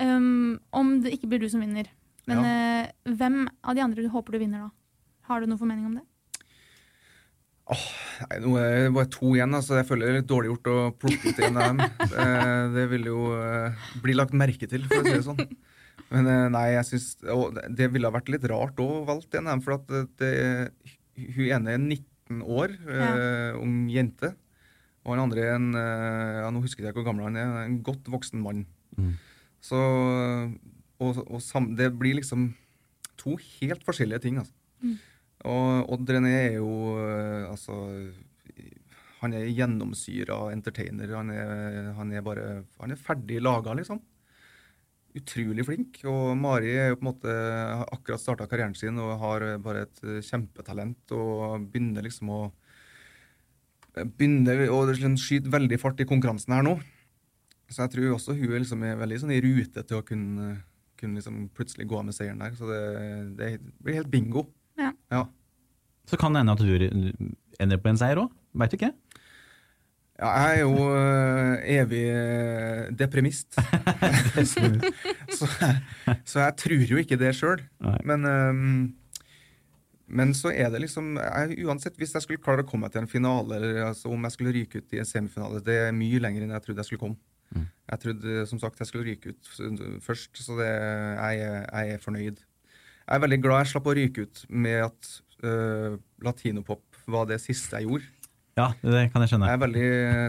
Um, 0.00 0.58
om 0.74 0.94
det 1.04 1.14
ikke 1.16 1.30
blir 1.30 1.42
du 1.42 1.48
som 1.52 1.62
vinner, 1.62 1.88
men 2.28 2.40
eh, 2.48 2.90
hvem 3.18 3.44
av 3.66 3.76
de 3.76 3.82
andre 3.84 4.04
du 4.04 4.08
håper 4.12 4.36
du 4.36 4.42
vinner 4.42 4.66
da? 4.66 4.70
Har 5.28 5.42
du 5.42 5.48
noen 5.50 5.60
formening 5.60 5.86
om 5.88 5.96
det? 5.98 6.06
Nei, 7.72 8.38
Nå 8.42 8.54
er 8.60 8.86
det 8.86 8.94
bare 8.94 9.10
to 9.12 9.32
igjen, 9.36 9.54
altså. 9.56 9.78
Jeg 9.78 9.88
føler 9.88 10.06
det 10.08 10.12
er 10.12 10.18
litt 10.20 10.30
dårlig 10.30 10.50
gjort 10.52 10.70
å 10.72 10.76
plukke 11.02 11.32
ut 11.32 11.42
en 11.46 11.60
av 11.60 11.68
dem. 11.70 11.84
Eh, 12.22 12.64
Det 12.74 12.86
vil 12.90 13.06
jo 13.08 13.20
uh, 13.32 13.86
bli 14.02 14.16
lagt 14.18 14.34
merke 14.36 14.68
til, 14.68 14.84
for 14.90 15.00
å 15.00 15.06
si 15.06 15.14
det 15.14 15.24
sånn. 15.26 15.40
Men 16.12 16.28
eh, 16.28 16.46
nei, 16.52 16.66
jeg 16.74 16.88
synes, 16.90 17.08
og 17.32 17.58
det- 17.76 17.90
ville 17.92 18.08
ha 18.08 18.14
vært 18.14 18.28
litt 18.32 18.44
rart 18.50 18.80
å 18.82 19.04
valgt 19.08 19.34
en 19.38 19.62
for 19.64 19.78
at 19.78 19.86
det, 19.88 20.02
det, 20.20 20.32
hun 21.36 21.48
ene 21.48 21.74
er 21.74 21.80
19 21.80 22.42
år, 22.44 22.74
ja. 22.86 23.12
ung 23.60 23.88
jente. 23.92 24.34
Og 25.02 25.14
han 25.16 25.24
andre 25.24 25.42
er 25.44 25.56
en 25.56 25.72
eh, 25.74 26.40
ja, 26.44 26.50
nå 26.52 26.62
husker 26.62 26.84
jeg 26.84 26.92
ikke 26.92 27.02
hvor 27.02 27.10
gammel 27.10 27.26
han 27.30 27.38
er, 27.40 27.54
en 27.64 27.80
godt 27.84 28.06
voksen 28.12 28.42
mann. 28.42 28.66
Mm. 28.96 29.16
Så 29.62 29.78
og, 31.02 31.18
og 31.26 31.40
sam, 31.42 31.72
det 31.78 31.90
blir 31.98 32.18
liksom 32.20 32.52
to 33.20 33.36
helt 33.60 33.82
forskjellige 33.86 34.22
ting, 34.26 34.38
altså. 34.42 34.54
Og 35.46 35.90
Odd 35.94 36.10
René 36.10 36.32
er 36.36 36.52
jo 36.60 36.68
eh, 37.02 37.48
altså 37.50 37.74
Han 39.22 39.34
er 39.34 39.48
gjennomsyra 39.50 40.36
entertainer. 40.54 41.10
Han 41.18 41.30
er, 41.34 41.90
han 41.96 42.12
er 42.14 42.22
bare 42.26 42.46
Han 42.80 42.94
er 42.94 43.00
ferdig 43.00 43.40
laga, 43.42 43.74
liksom. 43.78 44.00
Utrolig 45.18 45.66
flink. 45.68 46.00
Og 46.08 46.32
Mari 46.40 46.72
er 46.72 46.90
jo 46.92 46.98
på 46.98 47.04
en 47.04 47.10
måte 47.10 47.32
har 47.32 47.84
akkurat 47.92 48.22
starta 48.22 48.48
karrieren 48.48 48.76
sin 48.78 49.00
og 49.02 49.18
har 49.20 49.44
bare 49.64 49.84
et 49.86 50.02
eh, 50.06 50.22
kjempetalent 50.24 51.14
og 51.16 51.70
begynner 51.72 52.08
liksom 52.08 52.32
å 52.32 52.42
Begynner 53.92 54.70
å 54.72 54.78
liksom 54.88 55.18
skyte 55.20 55.50
veldig 55.52 55.76
fart 55.76 55.98
i 56.00 56.06
konkurransen 56.08 56.54
her 56.54 56.62
nå. 56.64 56.78
Så 57.68 57.82
jeg 57.82 57.92
tror 57.92 58.14
også 58.14 58.32
hun 58.38 58.54
liksom 58.54 58.86
er 58.88 58.96
veldig 58.96 59.18
sånn 59.20 59.34
i 59.36 59.40
rute 59.44 59.82
til 59.84 59.98
å 59.98 60.04
kunne, 60.06 60.46
kunne 60.96 61.20
liksom 61.20 61.42
plutselig 61.52 61.90
gå 61.90 61.98
av 61.98 62.06
med 62.08 62.16
seieren 62.16 62.40
der. 62.40 62.54
Så 62.56 62.70
det, 62.70 62.78
det 63.36 63.50
blir 63.84 63.98
helt 63.98 64.08
bingo. 64.08 64.46
Ja. 64.80 64.94
Ja. 65.12 65.26
Så 66.08 66.16
kan 66.16 66.32
det 66.32 66.40
hende 66.40 66.56
at 66.56 66.64
du 66.64 67.28
ender 67.60 67.82
på 67.84 67.92
en 67.92 68.00
seier 68.00 68.22
òg. 68.24 68.32
Veit 68.56 68.72
du 68.72 68.78
ikke? 68.78 68.94
Ja, 70.20 70.28
jeg 70.28 70.58
er 70.58 70.60
jo 70.60 70.72
øh, 70.94 71.58
evig 71.64 72.02
øh, 72.04 72.98
depremist. 72.98 73.54
så, 75.38 75.48
så 76.24 76.40
jeg 76.40 76.56
tror 76.56 76.84
jo 76.90 77.00
ikke 77.00 77.18
det 77.18 77.32
sjøl. 77.36 77.62
Men, 78.04 78.26
um, 78.28 78.94
men 80.06 80.34
så 80.36 80.52
er 80.52 80.70
det 80.70 80.84
liksom 80.84 81.16
jeg, 81.16 81.64
Uansett, 81.64 81.96
hvis 81.96 82.14
jeg 82.14 82.22
skulle 82.22 82.42
klare 82.44 82.62
å 82.62 82.68
komme 82.68 82.86
meg 82.86 82.94
til 82.94 83.02
en 83.02 83.10
finale, 83.10 83.56
eller 83.56 83.88
altså, 83.88 84.12
om 84.12 84.28
jeg 84.28 84.36
skulle 84.36 84.54
ryke 84.54 84.82
ut 84.82 84.94
i 84.94 85.00
en 85.00 85.08
semifinale, 85.08 85.64
det 85.64 85.78
er 85.88 85.96
mye 85.96 86.20
lenger 86.20 86.44
enn 86.44 86.54
jeg 86.58 86.66
trodde 86.66 86.84
jeg 86.84 86.92
skulle 86.92 87.04
komme. 87.06 87.20
Mm. 87.52 87.66
Jeg 87.92 88.04
trodde 88.04 88.46
som 88.48 88.60
sagt 88.60 88.80
jeg 88.80 88.88
skulle 88.92 89.08
ryke 89.08 89.32
ut 89.32 90.00
først, 90.04 90.36
så 90.44 90.56
det, 90.60 90.70
jeg, 90.70 91.42
jeg 91.72 91.96
er 91.96 92.04
fornøyd. 92.04 92.44
Jeg 93.02 93.16
er 93.16 93.24
veldig 93.24 93.42
glad 93.44 93.64
jeg 93.64 93.72
slapp 93.72 93.88
å 93.88 93.96
ryke 93.96 94.26
ut 94.28 94.44
med 94.48 94.84
at 94.86 95.14
uh, 95.44 95.96
latinopop 96.22 96.84
var 97.10 97.26
det 97.28 97.40
siste 97.42 97.80
jeg 97.80 97.88
gjorde. 97.88 98.21
Ja, 98.58 98.68
det 98.84 99.06
kan 99.12 99.24
jeg 99.24 99.32
skjønne. 99.32 99.48
Jeg 99.48 99.56
er 99.56 99.62
veldig 99.62 99.86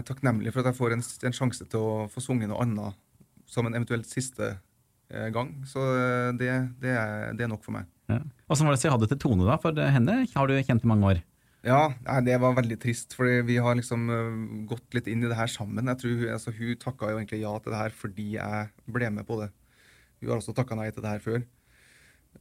takknemlig 0.08 0.52
for 0.54 0.62
at 0.62 0.70
jeg 0.70 0.78
får 0.78 0.94
en, 0.96 1.02
en 1.28 1.36
sjanse 1.36 1.66
til 1.68 1.82
å 1.82 2.06
få 2.12 2.22
sunget 2.24 2.48
noe 2.48 2.62
annet 2.64 3.00
som 3.50 3.68
en 3.68 3.76
eventuelt 3.76 4.08
siste 4.08 4.54
eh, 4.54 5.28
gang. 5.34 5.52
Så 5.68 5.82
eh, 5.92 6.30
det, 6.40 6.50
det, 6.80 6.94
er, 6.96 7.34
det 7.36 7.44
er 7.44 7.52
nok 7.52 7.64
for 7.66 7.76
meg. 7.76 7.90
Ja. 8.08 8.22
Åssen 8.48 8.68
var 8.68 8.74
det 8.74 8.80
å 8.80 8.84
si 8.84 8.92
ha 8.92 9.00
det 9.00 9.10
til 9.12 9.20
Tone, 9.26 9.44
da? 9.48 9.58
For 9.60 9.76
henne 9.76 10.22
har 10.30 10.48
du 10.48 10.56
kjent 10.56 10.84
i 10.84 10.90
mange 10.90 11.12
år. 11.12 11.20
Ja, 11.64 11.94
nei, 12.04 12.18
det 12.26 12.36
var 12.42 12.56
veldig 12.58 12.76
trist, 12.80 13.14
for 13.16 13.28
vi 13.48 13.56
har 13.64 13.76
liksom 13.78 14.08
eh, 14.12 14.40
gått 14.68 14.96
litt 14.96 15.08
inn 15.08 15.24
i 15.24 15.30
det 15.30 15.38
her 15.38 15.48
sammen. 15.48 15.88
Jeg 15.92 16.00
tror, 16.02 16.24
altså, 16.36 16.52
Hun 16.56 16.80
takka 16.80 17.12
jo 17.12 17.20
egentlig 17.20 17.40
ja 17.44 17.52
til 17.60 17.72
det 17.72 17.80
her 17.80 17.94
fordi 17.96 18.30
jeg 18.38 18.72
ble 18.96 19.12
med 19.18 19.28
på 19.28 19.38
det. 19.40 19.50
Hun 20.20 20.32
har 20.32 20.40
også 20.40 20.56
takka 20.56 20.76
nei 20.80 20.90
til 20.92 21.04
det 21.04 21.12
her 21.12 21.24
før. 21.24 21.44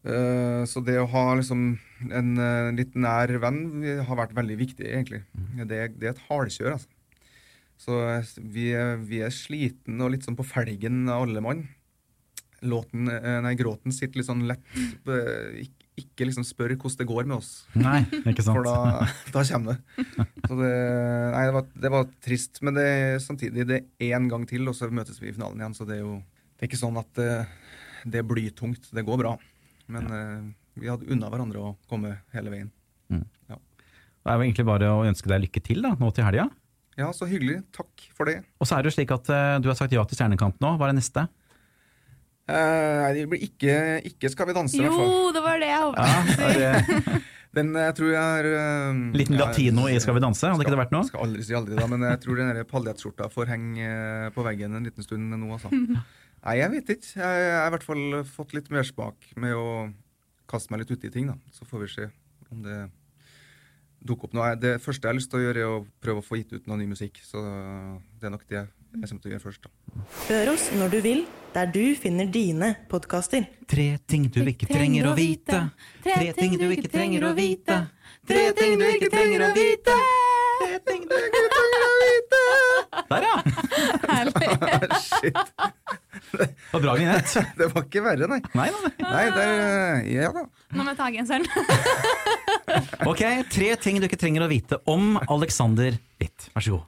Eh, 0.04 0.64
så 0.68 0.82
det 0.84 0.98
å 1.00 1.06
ha 1.14 1.26
liksom 1.40 1.62
en 2.12 2.32
uh, 2.36 2.72
litt 2.76 2.96
nær 3.00 3.32
venn 3.40 3.62
har 4.04 4.18
vært 4.20 4.34
veldig 4.36 4.58
viktig, 4.60 4.88
egentlig. 4.90 5.22
Det, 5.64 5.78
er- 5.86 5.94
det 5.96 6.10
er 6.10 6.16
et 6.16 6.26
hardkjør, 6.30 6.74
altså. 6.76 6.90
Så 7.84 7.96
eh, 8.08 8.34
vi, 8.54 8.66
vi 9.08 9.22
er 9.26 9.32
sliten 9.34 10.02
og 10.04 10.12
litt 10.14 10.26
sånn 10.28 10.36
på 10.40 10.46
felgen 10.48 11.06
av 11.12 11.24
alle 11.28 11.42
mann. 11.44 11.64
Låten, 12.64 13.10
nei, 13.44 13.56
gråten 13.60 13.92
sitter 13.92 14.22
litt 14.22 14.28
sånn 14.30 14.46
lett 14.48 14.62
Ikke, 15.60 15.82
ikke 16.00 16.28
liksom 16.30 16.46
spør 16.48 16.72
hvordan 16.78 17.02
det 17.02 17.08
går 17.10 17.26
med 17.28 17.36
oss. 17.42 17.50
Nei, 17.76 18.06
ikke 18.24 18.46
sant. 18.46 18.56
For 18.56 18.64
da, 18.64 19.08
da 19.36 19.42
kommer 19.50 19.76
det. 19.76 20.06
Så 20.48 20.56
det, 20.62 20.70
nei, 21.34 21.42
det, 21.50 21.54
var, 21.58 21.66
det 21.84 21.92
var 21.92 22.08
trist. 22.24 22.62
Men 22.64 22.78
det, 22.80 22.86
samtidig, 23.26 23.66
det 23.68 23.82
er 24.00 24.14
én 24.16 24.30
gang 24.32 24.46
til, 24.48 24.64
og 24.72 24.78
så 24.80 24.88
møtes 24.96 25.20
vi 25.20 25.28
i 25.32 25.36
finalen 25.36 25.60
igjen. 25.60 25.76
Så 25.76 25.84
det 25.90 25.98
er 25.98 26.06
jo 26.06 26.16
det 26.56 26.64
er 26.64 26.72
ikke 26.72 26.80
sånn 26.86 27.02
at 27.04 27.12
det, 27.20 27.28
det 28.16 28.22
er 28.24 28.30
blytungt. 28.32 28.88
Det 28.96 29.04
går 29.12 29.20
bra. 29.26 29.36
Men 29.92 30.14
eh, 30.16 30.46
vi 30.80 30.90
hadde 30.90 31.10
unna 31.12 31.30
hverandre 31.32 31.62
å 31.62 31.76
komme 31.90 32.18
hele 32.36 32.54
veien. 32.54 32.72
Det 34.24 34.32
er 34.32 34.40
jo 34.40 34.46
egentlig 34.46 34.64
bare 34.68 34.88
å 34.88 35.04
ønske 35.04 35.28
deg 35.28 35.42
lykke 35.44 35.62
til 35.64 35.84
da, 35.84 35.98
nå 36.00 36.10
til 36.16 36.24
helga. 36.24 36.48
Ja, 36.96 37.10
så 37.16 37.28
hyggelig. 37.28 37.60
Takk 37.76 38.06
for 38.16 38.30
det. 38.30 38.38
Og 38.62 38.70
så 38.70 38.78
er 38.78 38.84
det 38.84 38.92
jo 38.92 38.96
slik 38.96 39.12
at 39.12 39.32
eh, 39.34 39.56
du 39.60 39.68
har 39.68 39.76
sagt 39.76 39.92
ja 39.96 40.04
til 40.08 40.16
Stjernekamp 40.16 40.62
nå. 40.64 40.76
Hva 40.80 40.88
er 40.88 40.94
det 40.94 41.02
neste? 41.02 41.26
Eh, 42.48 42.96
nei, 43.02 43.12
det 43.18 43.28
blir 43.32 43.44
ikke, 43.44 43.76
ikke 44.08 44.32
Skal 44.32 44.50
vi 44.50 44.56
danse, 44.56 44.80
i 44.80 44.84
hvert 44.84 44.96
fall. 44.96 45.12
Jo, 45.12 45.30
det 45.36 45.44
var 45.44 45.60
det 45.60 45.70
jeg 45.72 45.86
håpet. 45.88 46.34
Ja, 46.40 46.50
det 46.60 47.22
Den 47.54 47.70
jeg 47.78 47.94
tror 47.94 48.10
jeg 48.10 48.18
er 48.18 48.96
Liten 49.14 49.38
latino 49.38 49.84
i 49.86 50.00
Skal 50.02 50.16
vi 50.18 50.24
danse, 50.24 50.50
hadde 50.50 50.66
ikke 50.66 50.74
det 50.74 50.80
vært 50.80 50.96
noe? 50.96 51.06
Skal 51.06 51.22
aldri 51.28 51.44
si 51.46 51.54
aldri, 51.54 51.76
da, 51.78 51.86
men 51.92 52.02
jeg 52.08 52.22
tror 52.24 52.40
den 52.40 52.64
paljettskjorta 52.72 53.28
får 53.30 53.52
henge 53.52 53.90
på 54.34 54.46
veggen 54.48 54.80
en 54.80 54.88
liten 54.88 55.06
stund 55.06 55.36
nå, 55.36 55.52
altså. 55.54 55.70
Nei, 56.44 56.58
jeg 56.60 56.72
vet 56.74 56.90
ikke. 56.98 57.12
Jeg 57.22 57.44
jeg 57.44 57.54
har 57.56 57.70
i 57.70 57.74
hvert 57.78 57.86
fall 57.88 58.18
fått 58.28 58.54
litt 58.58 58.68
mersmak 58.74 59.30
med 59.40 59.56
å 59.56 59.68
kaste 60.52 60.74
meg 60.74 60.84
litt 60.84 60.92
uti 60.92 61.12
ting, 61.14 61.32
da. 61.32 61.38
Så 61.56 61.68
får 61.68 61.86
vi 61.86 61.92
se 61.94 62.10
om 62.52 62.64
det 62.66 62.82
dukker 64.04 64.28
opp 64.28 64.36
noe. 64.36 64.50
Det 64.60 64.76
første 64.84 65.08
jeg 65.08 65.14
har 65.14 65.18
lyst 65.18 65.32
til 65.32 65.40
å 65.40 65.46
gjøre, 65.46 65.64
er 65.64 65.76
å 65.78 65.86
prøve 66.04 66.20
å 66.20 66.26
få 66.26 66.42
gitt 66.42 66.52
ut 66.58 66.68
noe 66.68 66.82
ny 66.82 66.88
musikk. 66.92 67.22
Så 67.24 67.40
det 68.20 68.28
er 68.28 68.34
nok 68.34 68.44
det 68.50 68.60
jeg 68.60 69.08
kommer 69.10 69.24
til 69.24 69.32
å 69.32 69.34
gjøre 69.34 69.46
først, 69.46 69.64
da. 69.64 70.04
Hør 70.28 70.52
oss 70.54 70.68
når 70.78 70.92
du 70.94 71.00
vil, 71.06 71.24
der 71.56 71.72
du 71.74 71.82
finner 71.98 72.28
dine 72.30 72.74
podkaster. 72.92 73.48
Tre 73.70 73.88
ting 74.10 74.28
du 74.28 74.42
ikke 74.44 74.68
trenger 74.70 75.10
å 75.10 75.16
vite. 75.18 75.64
Tre 76.04 76.34
ting 76.38 76.58
du 76.60 76.68
ikke 76.68 76.92
trenger 76.92 77.30
å 77.30 77.34
vite. 77.38 77.80
Tre 78.28 78.46
ting 78.60 78.78
du 78.82 78.86
ikke 78.92 79.12
trenger 79.14 79.48
å 79.48 79.54
vite. 79.56 79.98
Tre 80.60 80.82
ting 80.92 81.08
du 81.08 81.16
ikke 81.24 81.48
trenger 81.48 81.58
å 81.58 81.64
vite. 81.64 81.73
Der, 83.10 83.26
ja! 83.26 83.36
Herlig. 84.10 84.50
Shit. 85.08 85.38
Det 86.34 86.48
var 86.72 86.84
bra 86.86 86.96
vignett. 86.98 87.34
Det 87.60 87.68
var 87.74 87.86
ikke 87.86 88.04
verre, 88.06 88.30
nei. 88.32 88.40
Nei, 88.58 88.70
nei, 88.74 88.92
nei. 89.04 89.26
Der 89.36 90.08
Ja 90.10 90.32
da. 90.36 90.46
Nå 90.74 90.82
må 90.86 90.94
jeg 90.94 91.00
ta 91.02 91.10
genseren. 91.14 91.48
Ok, 93.10 93.22
tre 93.52 93.74
ting 93.82 94.00
du 94.00 94.08
ikke 94.08 94.18
trenger 94.18 94.46
å 94.46 94.50
vite 94.50 94.80
om 94.90 95.18
Alexander 95.28 95.98
Witt. 96.22 96.48
Vær 96.56 96.64
så 96.66 96.78
god. 96.78 96.88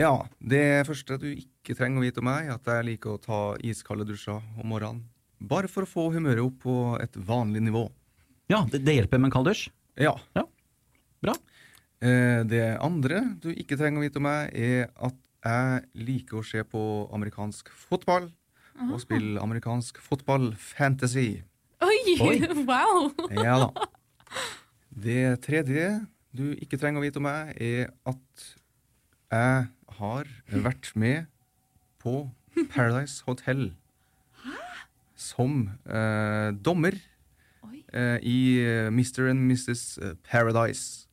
Ja, 0.00 0.12
det 0.38 0.64
første 0.86 1.16
du 1.20 1.26
ikke 1.32 1.74
trenger 1.76 2.00
å 2.00 2.04
vite 2.04 2.22
om 2.22 2.28
meg, 2.28 2.50
er 2.50 2.58
at 2.58 2.68
jeg 2.68 2.86
liker 2.92 3.16
å 3.16 3.20
ta 3.20 3.40
iskalde 3.66 4.06
dusjer 4.08 4.38
om 4.60 4.70
morgenen. 4.70 5.02
Bare 5.40 5.70
for 5.72 5.86
å 5.86 5.88
få 5.88 6.06
humøret 6.14 6.44
opp 6.44 6.60
på 6.62 6.76
et 7.00 7.16
vanlig 7.26 7.64
nivå. 7.64 7.86
Ja, 8.52 8.62
det, 8.70 8.82
det 8.86 8.98
hjelper 8.98 9.20
med 9.20 9.30
en 9.30 9.34
kald 9.38 9.50
dusj. 9.50 9.66
Ja. 10.00 10.14
Bra. 11.24 11.34
Eh, 12.00 12.42
Det 12.48 12.64
andre 12.80 13.22
du 13.42 13.50
ikke 13.52 13.76
trenger 13.76 14.00
å 14.00 14.04
vite 14.06 14.20
om 14.20 14.26
meg, 14.28 14.54
er 14.56 14.88
at 14.96 15.16
jeg 15.44 16.04
liker 16.06 16.40
å 16.40 16.44
se 16.44 16.62
på 16.64 16.82
amerikansk 17.16 17.70
fotball. 17.88 18.30
Og 18.80 19.00
spille 19.02 19.40
amerikansk 19.42 19.98
fotball-fantasy. 20.00 21.42
Oi, 21.84 21.98
Oi. 22.24 22.36
wow. 22.70 23.10
Ja 23.36 23.58
da. 23.66 23.88
Det 24.90 25.40
tredje 25.44 26.06
du 26.32 26.54
ikke 26.56 26.78
trenger 26.80 27.00
å 27.00 27.04
vite 27.04 27.20
om 27.20 27.26
meg, 27.28 27.52
er 27.60 27.90
at 28.08 28.46
jeg 29.30 29.68
har 30.00 30.32
vært 30.48 30.90
med 30.96 31.28
på 32.00 32.30
Paradise 32.72 33.20
Hotel 33.26 33.70
som 35.20 35.66
eh, 35.84 36.48
dommer 36.56 36.96
eh, 37.92 38.16
i 38.24 38.38
eh, 38.64 38.88
Mr. 38.88 39.28
and 39.28 39.44
Mrs. 39.50 39.98
Paradise. 40.24 41.06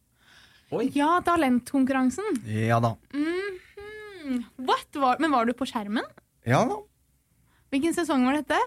Ja, 0.93 1.21
talentkonkurransen. 1.23 2.41
Ja 2.45 2.79
da. 2.83 2.95
Mhm. 3.15 4.43
What? 4.59 4.87
Var, 4.93 5.17
men 5.23 5.31
var 5.31 5.45
du 5.47 5.53
på 5.55 5.65
skjermen? 5.69 6.03
Ja 6.47 6.65
da. 6.67 6.81
Hvilken 7.71 7.93
sesong 7.95 8.25
var 8.27 8.35
dette? 8.41 8.57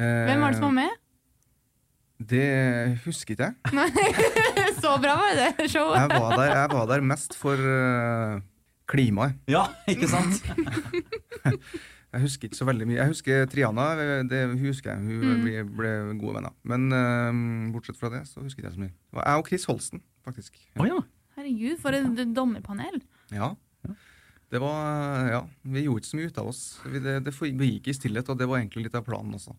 Eh, 0.00 0.24
Hvem 0.28 0.40
var 0.40 0.52
det 0.54 0.58
som 0.60 0.68
var 0.70 0.76
med? 0.78 0.98
Det 2.22 2.46
husket 3.04 3.40
jeg. 3.42 3.54
Nei, 3.76 3.88
Så 4.78 4.94
bra 5.02 5.16
var 5.18 5.34
det 5.36 5.68
showet. 5.72 5.98
Jeg 5.98 6.08
var 6.22 6.36
der, 6.38 6.52
jeg 6.54 6.70
var 6.72 6.86
der 6.92 7.04
mest 7.04 7.34
for 7.36 7.58
uh, 7.60 8.38
klimaet. 8.88 9.36
Ja, 9.50 9.66
ikke 9.90 10.08
sant? 10.08 10.40
Jeg 12.12 12.20
husker 12.26 12.44
ikke 12.50 12.56
så 12.58 12.66
veldig 12.68 12.84
mye. 12.90 12.96
Jeg 12.98 13.08
husker 13.08 13.46
Triana, 13.48 13.84
det 14.28 14.40
husker 14.60 14.90
jeg. 14.92 15.00
Hun 15.00 15.22
Mm. 15.32 15.44
ble, 15.46 15.62
ble 15.78 15.92
gode 16.20 16.34
venner. 16.36 16.52
Men 16.68 16.82
uh, 16.92 17.70
bortsett 17.72 17.96
fra 17.96 18.10
det, 18.12 18.26
så 18.28 18.42
husker 18.44 18.66
jeg 18.66 18.74
så 18.74 18.82
mye. 18.82 18.92
Jeg 19.16 19.40
og 19.40 19.46
Chris 19.48 19.64
Holsten, 19.64 20.02
faktisk. 20.24 20.58
Å 20.80 20.88
ja. 20.88 20.98
Herregud, 21.36 21.78
for 21.80 21.96
et 21.96 22.24
dommerpanel. 22.36 23.00
Ja. 23.32 23.54
Det 24.52 24.60
var 24.60 25.30
Ja, 25.32 25.40
vi 25.64 25.86
gjorde 25.86 26.02
ikke 26.02 26.10
så 26.10 26.18
mye 26.18 26.28
ut 26.28 26.40
av 26.42 26.50
oss. 26.50 26.60
Vi, 26.84 27.00
det, 27.00 27.14
det 27.24 27.32
gikk 27.70 27.88
i 27.88 27.96
stillhet, 27.96 28.28
og 28.28 28.36
det 28.40 28.48
var 28.50 28.60
egentlig 28.60 28.86
litt 28.86 28.98
av 28.98 29.06
planen 29.06 29.32
også. 29.38 29.54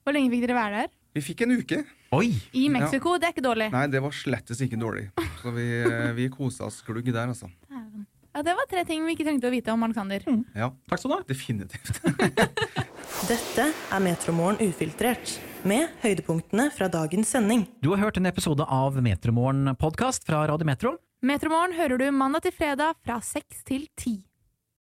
Hvor 0.00 0.16
lenge 0.16 0.32
fikk 0.32 0.46
dere 0.46 0.56
være 0.56 0.84
der? 0.84 0.94
Vi 1.12 1.22
fikk 1.26 1.42
en 1.44 1.52
uke. 1.58 1.82
Oi! 2.16 2.30
I 2.56 2.68
Mexico, 2.72 3.16
det 3.20 3.28
er 3.28 3.34
ikke 3.34 3.44
dårlig. 3.44 3.68
Nei, 3.74 3.84
det 3.92 4.00
var 4.00 4.14
slettes 4.14 4.62
ikke 4.64 4.78
dårlig. 4.80 5.08
Så 5.42 5.52
vi, 5.52 5.66
vi 6.16 6.30
kosa 6.32 6.70
oss 6.70 6.80
glugg 6.86 7.10
der, 7.10 7.26
altså. 7.26 7.50
Ja, 8.30 8.44
Det 8.46 8.54
var 8.54 8.68
tre 8.70 8.84
ting 8.86 9.04
vi 9.04 9.16
ikke 9.16 9.26
trengte 9.26 9.50
å 9.50 9.52
vite 9.52 9.74
om 9.74 9.82
Alexander. 9.84 10.24
Ja, 10.54 10.70
Takk 10.88 11.02
skal 11.02 11.10
du 11.10 11.16
ha. 11.18 11.22
definitivt. 11.28 11.98
Dette 13.30 13.66
er 13.74 14.04
Metromorgen 14.04 14.62
ufiltrert, 14.70 15.34
med 15.68 15.88
høydepunktene 16.02 16.70
fra 16.74 16.88
dagens 16.92 17.32
sending. 17.34 17.66
Du 17.82 17.90
har 17.92 18.02
hørt 18.04 18.20
en 18.20 18.28
episode 18.30 18.64
av 18.64 18.96
Metromorgen 19.02 19.74
podkast 19.80 20.26
fra 20.28 20.46
Radio 20.48 20.68
Metro. 20.68 20.94
Metromorgen 21.26 21.76
hører 21.76 22.00
du 22.00 22.08
mandag 22.16 22.46
til 22.46 22.56
fredag 22.56 22.96
fra 23.04 23.20
seks 23.24 23.64
til 23.68 23.88
ti. 24.00 24.29